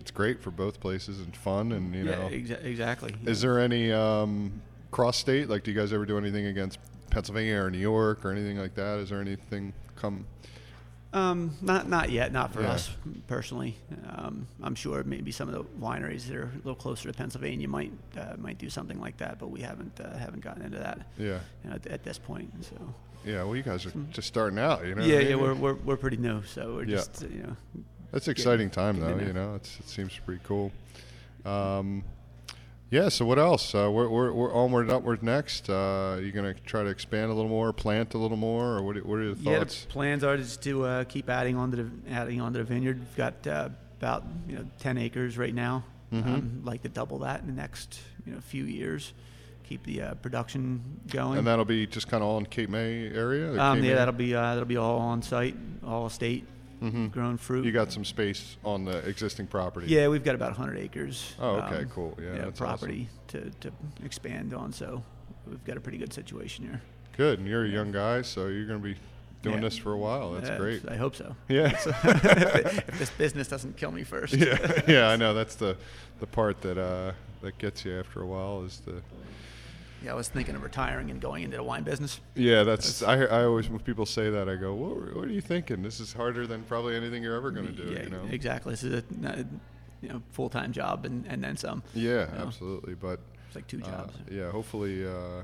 it's 0.00 0.10
great 0.10 0.42
for 0.42 0.50
both 0.50 0.80
places 0.80 1.20
and 1.20 1.36
fun. 1.36 1.72
And, 1.72 1.94
you 1.94 2.04
yeah, 2.04 2.14
know, 2.16 2.28
exa- 2.28 2.64
exactly. 2.64 3.14
is 3.26 3.40
there 3.40 3.58
any 3.60 3.92
um, 3.92 4.60
cross 4.90 5.16
state? 5.16 5.48
Like, 5.48 5.64
do 5.64 5.70
you 5.70 5.78
guys 5.78 5.92
ever 5.92 6.06
do 6.06 6.18
anything 6.18 6.46
against 6.46 6.78
Pennsylvania 7.10 7.62
or 7.62 7.70
New 7.70 7.78
York 7.78 8.24
or 8.24 8.30
anything 8.32 8.58
like 8.58 8.74
that? 8.74 8.98
Is 8.98 9.10
there 9.10 9.20
anything 9.20 9.72
come? 9.96 10.26
Um, 11.10 11.56
not 11.62 11.88
not 11.88 12.10
yet, 12.10 12.32
not 12.32 12.52
for 12.52 12.60
Yeah. 12.60 12.72
us 12.72 12.90
personally. 13.28 13.76
Um, 14.10 14.46
I'm 14.62 14.74
sure 14.74 15.02
maybe 15.04 15.32
some 15.32 15.48
of 15.48 15.54
the 15.54 15.64
wineries 15.80 16.26
that 16.26 16.36
are 16.36 16.50
a 16.52 16.56
little 16.56 16.74
closer 16.74 17.10
to 17.10 17.16
Pennsylvania 17.16 17.66
might 17.66 17.92
uh, 18.18 18.34
might 18.36 18.58
do 18.58 18.68
something 18.68 19.00
like 19.00 19.16
that, 19.16 19.38
but 19.38 19.48
we 19.50 19.62
haven't 19.62 19.98
uh, 19.98 20.18
haven't 20.18 20.40
gotten 20.40 20.62
into 20.62 20.76
that 20.78 21.06
Yeah, 21.16 21.38
you 21.64 21.70
know, 21.70 21.76
at, 21.76 21.86
at 21.86 22.04
this 22.04 22.18
point. 22.18 22.52
So 22.62 22.94
yeah. 23.28 23.42
Well, 23.44 23.54
you 23.56 23.62
guys 23.62 23.84
are 23.86 23.92
just 24.10 24.28
starting 24.28 24.58
out. 24.58 24.86
You 24.86 24.94
know. 24.94 25.04
yeah, 25.04 25.18
I 25.18 25.20
yeah, 25.20 25.34
we're, 25.36 25.54
we're 25.54 25.74
we're 25.74 25.96
pretty 25.96 26.16
new, 26.16 26.42
so 26.44 26.74
we're 26.74 26.84
Yeah. 26.84 26.96
just 26.96 27.22
you 27.22 27.42
know 27.42 27.56
That's 28.12 28.28
exciting 28.28 28.70
time 28.70 28.98
though. 29.00 29.16
You 29.18 29.32
know, 29.32 29.54
it's, 29.54 29.78
it 29.80 29.88
seems 29.88 30.18
pretty 30.24 30.40
cool. 30.44 30.72
Um, 31.44 32.04
yeah. 32.90 33.10
So 33.10 33.26
what 33.26 33.38
else? 33.38 33.74
Uh, 33.74 33.90
we're, 33.92 34.08
we're, 34.08 34.32
we're 34.32 34.52
onward, 34.54 34.90
upward. 34.90 35.22
Next, 35.22 35.68
uh, 35.68 36.18
you 36.22 36.32
gonna 36.32 36.54
try 36.54 36.82
to 36.82 36.88
expand 36.88 37.30
a 37.30 37.34
little 37.34 37.50
more, 37.50 37.72
plant 37.72 38.14
a 38.14 38.18
little 38.18 38.38
more, 38.38 38.76
or 38.76 38.82
what? 38.82 38.96
Are, 38.96 39.04
what 39.04 39.18
are 39.18 39.24
your 39.24 39.34
thoughts? 39.34 39.82
yeah. 39.82 39.86
The 39.88 39.92
plans 39.92 40.24
are 40.24 40.36
just 40.36 40.62
to 40.62 40.84
uh, 40.84 41.04
keep 41.04 41.28
adding 41.28 41.56
on 41.56 41.70
to 41.72 41.76
the 41.76 41.90
adding 42.10 42.40
on 42.40 42.52
to 42.54 42.58
the 42.60 42.64
vineyard. 42.64 42.98
We've 42.98 43.16
got 43.16 43.46
uh, 43.46 43.68
about 43.98 44.24
you 44.48 44.56
know 44.56 44.64
10 44.78 44.96
acres 44.98 45.36
right 45.36 45.54
now. 45.54 45.84
Mm-hmm. 46.12 46.34
Um, 46.34 46.62
like 46.64 46.82
to 46.82 46.88
double 46.88 47.18
that 47.18 47.40
in 47.40 47.46
the 47.48 47.52
next 47.52 48.00
you 48.24 48.32
know 48.32 48.40
few 48.40 48.64
years. 48.64 49.12
Keep 49.68 49.84
the 49.84 50.00
uh, 50.00 50.14
production 50.14 50.80
going. 51.08 51.36
and 51.38 51.46
that'll 51.46 51.64
be 51.66 51.86
just 51.86 52.08
kind 52.08 52.22
of 52.22 52.28
all 52.30 52.38
in 52.38 52.46
Cape 52.46 52.70
May 52.70 53.08
area. 53.12 53.50
Um, 53.60 53.76
Cape 53.76 53.84
yeah, 53.84 53.90
May? 53.90 53.96
that'll 53.96 54.14
be 54.14 54.34
uh, 54.34 54.40
that'll 54.54 54.64
be 54.64 54.78
all 54.78 54.98
on 54.98 55.20
site, 55.20 55.56
all 55.86 56.06
estate 56.06 56.46
Mhm. 56.82 57.10
grown 57.10 57.36
fruit. 57.36 57.64
You 57.66 57.72
got 57.72 57.92
some 57.92 58.04
space 58.04 58.56
on 58.64 58.84
the 58.86 58.98
existing 59.06 59.46
property. 59.48 59.88
yeah, 59.88 60.08
we've 60.08 60.22
got 60.24 60.34
about 60.36 60.50
100 60.56 60.78
acres. 60.78 61.34
Oh, 61.40 61.56
okay, 61.56 61.78
um, 61.82 61.88
cool. 61.90 62.16
Yeah, 62.22 62.44
that's 62.44 62.58
property 62.58 63.08
to, 63.28 63.50
to 63.60 63.72
expand 64.04 64.54
on. 64.54 64.72
So 64.72 65.02
we've 65.46 65.62
got 65.64 65.76
a 65.76 65.80
pretty 65.80 65.98
good 65.98 66.12
situation 66.14 66.64
here. 66.64 66.80
Good, 67.16 67.40
and 67.40 67.48
you're 67.48 67.64
a 67.64 67.68
young 67.68 67.90
guy, 67.92 68.22
so 68.22 68.46
you're 68.46 68.64
going 68.64 68.80
to 68.80 68.84
be 68.84 68.96
doing 69.42 69.56
Yeah. 69.56 69.62
this 69.62 69.76
for 69.76 69.92
a 69.92 69.98
while. 69.98 70.32
That's 70.32 70.48
Uh, 70.50 70.56
great. 70.56 70.88
I 70.88 70.96
hope 70.96 71.14
so. 71.16 71.34
Yeah. 71.48 71.66
If, 71.76 71.86
if 72.88 72.98
this 72.98 73.10
business 73.10 73.48
doesn't 73.48 73.76
kill 73.76 73.90
me 73.90 74.04
first. 74.04 74.32
yeah, 74.34 74.80
yeah, 74.88 75.08
I 75.08 75.16
know. 75.16 75.34
That's 75.34 75.56
the 75.56 75.76
the 76.20 76.26
part 76.26 76.60
that 76.62 76.78
uh, 76.78 77.12
that 77.42 77.58
gets 77.58 77.84
you 77.84 77.98
after 77.98 78.22
a 78.22 78.26
while 78.26 78.62
is 78.62 78.80
the. 78.86 79.02
Yeah, 80.02 80.12
I 80.12 80.14
was 80.14 80.28
thinking 80.28 80.54
of 80.54 80.62
retiring 80.62 81.10
and 81.10 81.20
going 81.20 81.42
into 81.42 81.56
the 81.56 81.62
wine 81.62 81.82
business. 81.82 82.20
Yeah, 82.34 82.62
that's. 82.62 83.02
I, 83.02 83.24
I 83.24 83.44
always 83.44 83.68
when 83.68 83.80
people 83.80 84.06
say 84.06 84.30
that, 84.30 84.48
I 84.48 84.56
go, 84.56 84.74
"What, 84.74 85.16
what 85.16 85.24
are 85.24 85.32
you 85.32 85.40
thinking? 85.40 85.82
This 85.82 85.98
is 85.98 86.12
harder 86.12 86.46
than 86.46 86.62
probably 86.62 86.94
anything 86.94 87.22
you're 87.22 87.36
ever 87.36 87.50
going 87.50 87.66
to 87.66 87.72
do." 87.72 87.92
yeah, 87.92 88.04
you 88.04 88.10
know. 88.10 88.22
exactly. 88.30 88.72
This 88.72 88.84
is 88.84 89.02
a 89.02 89.28
uh, 89.28 89.42
you 90.00 90.08
know 90.08 90.22
full 90.30 90.48
time 90.48 90.72
job 90.72 91.04
and, 91.04 91.26
and 91.26 91.42
then 91.42 91.56
some. 91.56 91.82
Yeah, 91.94 92.30
you 92.30 92.38
know. 92.38 92.46
absolutely. 92.46 92.94
But 92.94 93.20
It's 93.46 93.56
like 93.56 93.66
two 93.66 93.80
uh, 93.82 93.86
jobs. 93.86 94.14
yeah, 94.30 94.50
hopefully, 94.50 95.06
uh, 95.06 95.42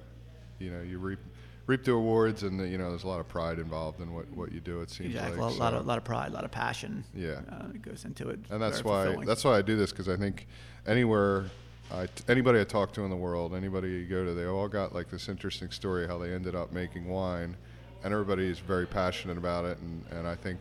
you 0.59 0.71
know, 0.71 0.83
you 0.83 0.99
reap 0.99 1.19
reap 1.67 1.83
the 1.83 1.93
awards, 1.93 2.43
and 2.43 2.61
the, 2.61 2.69
you 2.69 2.79
know, 2.79 2.91
there's 2.91 3.05
a 3.05 3.09
lot 3.09 3.21
of 3.21 3.29
pride 3.29 3.59
involved 3.59 4.01
in 4.01 4.13
what, 4.13 4.31
what 4.33 4.53
you 4.53 4.61
do. 4.61 4.83
It 4.83 4.91
seems 4.91 5.15
exactly. 5.15 5.41
like 5.41 5.55
a 5.55 5.59
lot, 5.59 5.73
so- 5.73 5.79
of, 5.79 5.87
lot 5.87 5.99
of 5.99 6.05
pride, 6.05 6.31
a 6.31 6.35
lot 6.35 6.45
of 6.45 6.51
passion. 6.51 7.05
Yeah. 7.15 7.41
uh, 7.51 7.69
goes 7.81 8.05
into 8.05 8.29
it. 8.29 8.41
and 8.51 8.63
that's 8.63 8.85
why 8.85 9.05
fulfilling. 9.05 9.27
that's 9.27 9.45
why 9.45 9.59
I 9.59 9.63
do 9.63 9.77
this 9.77 9.91
because 9.91 10.09
I 10.09 10.17
think 10.17 10.47
anywhere 10.87 11.47
I, 11.93 12.09
anybody 12.29 12.61
I 12.61 12.65
talk 12.65 12.93
to 12.95 13.03
in 13.03 13.11
the 13.11 13.17
world, 13.17 13.55
anybody 13.55 13.89
you 13.89 14.07
go 14.07 14.25
to, 14.25 14.35
they 14.35 14.47
all 14.47 14.69
got 14.69 14.95
like 14.95 15.11
this 15.11 15.29
interesting 15.29 15.71
story 15.71 16.07
how 16.07 16.19
they 16.19 16.33
ended 16.33 16.55
up 16.55 16.73
making 16.73 17.09
wine, 17.09 17.57
and 18.03 18.13
everybody's 18.13 18.59
very 18.59 18.87
passionate 18.87 19.39
about 19.39 19.65
it, 19.65 19.79
and, 19.79 20.05
and 20.11 20.27
I 20.27 20.35
think 20.35 20.59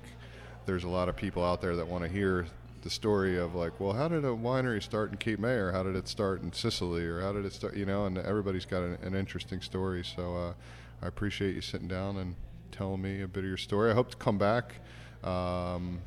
there's 0.66 0.84
a 0.84 0.90
lot 0.90 1.10
of 1.10 1.16
people 1.16 1.44
out 1.44 1.62
there 1.62 1.76
that 1.76 1.88
want 1.88 2.04
to 2.04 2.10
hear 2.10 2.46
the 2.84 2.90
story 2.90 3.38
of 3.38 3.56
like, 3.56 3.80
well, 3.80 3.94
how 3.94 4.08
did 4.08 4.26
a 4.26 4.30
winery 4.30 4.84
start 4.84 5.12
in 5.12 5.18
Cape 5.18 5.40
May, 5.40 5.56
or 5.56 5.72
how 5.72 5.84
did 5.84 5.96
it 5.96 6.08
start 6.08 6.42
in 6.42 6.52
Sicily, 6.52 7.06
or 7.06 7.22
how 7.22 7.32
did 7.32 7.46
it 7.46 7.54
start, 7.54 7.76
you 7.76 7.86
know? 7.86 8.06
And 8.06 8.18
everybody's 8.18 8.66
got 8.66 8.84
an, 8.84 8.98
an 9.02 9.16
interesting 9.16 9.62
story. 9.62 10.04
So 10.04 10.36
uh, 10.36 10.54
I 11.02 11.08
appreciate 11.08 11.56
you 11.56 11.62
sitting 11.62 11.88
down 11.88 12.18
and 12.18 12.36
telling 12.72 13.02
me 13.02 13.22
a 13.22 13.28
bit 13.28 13.44
of 13.44 13.48
your 13.48 13.58
story. 13.58 13.92
I 13.92 13.94
hope 13.94 14.12
to 14.12 14.18
come 14.18 14.38
back 14.38 14.76
um, 15.24 16.00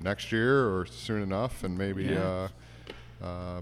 next 0.00 0.32
year 0.32 0.66
or 0.68 0.86
soon 0.86 1.22
enough, 1.22 1.62
and 1.62 1.78
maybe. 1.78 2.04
Yeah. 2.06 2.48
Uh, 3.22 3.24
uh, 3.24 3.60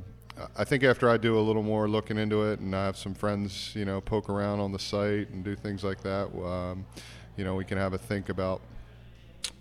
I 0.57 0.65
think 0.65 0.83
after 0.83 1.09
I 1.09 1.17
do 1.17 1.39
a 1.39 1.41
little 1.41 1.63
more 1.63 1.89
looking 1.89 2.19
into 2.19 2.43
it, 2.51 2.61
and 2.61 2.75
I 2.75 2.87
have 2.87 2.97
some 2.97 3.15
friends, 3.15 3.73
you 3.75 3.85
know, 3.85 4.01
poke 4.01 4.29
around 4.29 4.61
on 4.61 4.73
the 4.73 4.79
site 4.79 5.31
and 5.31 5.45
do 5.45 5.55
things 5.55 5.85
like 5.85 6.03
that, 6.03 6.29
um, 6.45 6.85
you 7.37 7.45
know, 7.45 7.55
we 7.55 7.65
can 7.65 7.79
have 7.79 7.93
a 7.93 7.99
think 7.99 8.29
about 8.29 8.61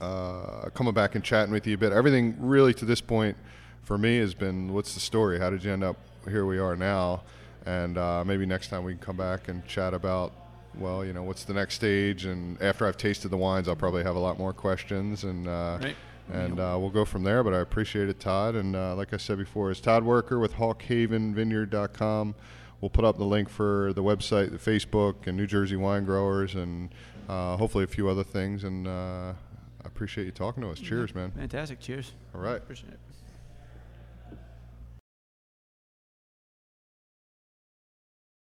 uh, 0.02 0.70
coming 0.74 0.94
back 0.94 1.16
and 1.16 1.24
chatting 1.24 1.52
with 1.52 1.68
you 1.68 1.76
a 1.76 1.78
bit. 1.78 1.92
Everything 1.92 2.36
really 2.40 2.74
to 2.76 2.86
this 2.86 3.02
point 3.02 3.38
for 3.84 3.98
me 3.98 4.18
has 4.18 4.34
been 4.34 4.74
what's 4.74 4.94
the 4.94 5.00
story? 5.00 5.40
How 5.40 5.50
did 5.50 5.64
you 5.64 5.72
end 5.72 5.84
up 5.84 5.98
here 6.28 6.46
we 6.46 6.58
are 6.58 6.76
now? 6.76 7.22
And 7.66 7.98
uh, 7.98 8.24
maybe 8.26 8.46
next 8.46 8.68
time 8.70 8.84
we 8.84 8.94
can 8.94 9.02
come 9.02 9.18
back 9.18 9.48
and 9.48 9.66
chat 9.68 9.94
about, 9.94 10.34
well, 10.76 11.06
you 11.06 11.14
know, 11.14 11.24
what's 11.24 11.44
the 11.44 11.54
next 11.54 11.76
stage? 11.76 12.26
And 12.26 12.62
after 12.62 12.88
I've 12.88 12.98
tasted 12.98 13.30
the 13.30 13.38
wines, 13.38 13.68
I'll 13.68 13.76
probably 13.76 14.04
have 14.04 14.16
a 14.16 14.20
lot 14.20 14.38
more 14.40 14.54
questions 14.54 15.24
and. 15.24 15.48
Uh, 15.48 15.78
Right. 15.82 15.96
And 16.32 16.60
uh, 16.60 16.78
we'll 16.80 16.90
go 16.90 17.06
from 17.06 17.24
there. 17.24 17.44
But 17.44 17.54
I 17.54 17.60
appreciate 17.60 18.10
it, 18.10 18.20
Todd. 18.20 18.56
And 18.56 18.76
uh, 18.76 18.96
like 18.96 19.14
I 19.14 19.18
said 19.18 19.38
before, 19.38 19.72
it's 19.72 19.80
Todd 19.80 20.04
Wuerker 20.04 20.40
with 20.40 20.54
HawkhavenVineyard.com. 20.56 22.36
We'll 22.82 22.90
put 22.90 23.06
up 23.06 23.18
the 23.18 23.24
link 23.26 23.50
for 23.50 23.94
the 23.94 24.04
website, 24.04 24.52
the 24.52 24.58
Facebook, 24.58 25.28
and 25.28 25.38
New 25.38 25.48
Jersey 25.48 25.78
Wine 25.78 26.04
Growers, 26.04 26.56
and 26.56 26.90
uh, 27.30 27.56
hopefully 27.56 27.86
a 27.86 27.88
few 27.88 28.10
other 28.10 28.24
things. 28.26 28.66
And 28.66 28.88
uh, 28.88 29.32
I 29.32 29.86
appreciate 29.86 30.26
you 30.26 30.32
talking 30.32 30.64
to 30.64 30.70
us. 30.70 30.80
Cheers, 30.80 31.16
man. 31.16 31.32
Fantastic. 31.32 31.80
Cheers. 31.80 32.12
All 32.36 32.42
right. 32.42 32.58
Appreciate 32.58 32.92
it. 32.92 33.00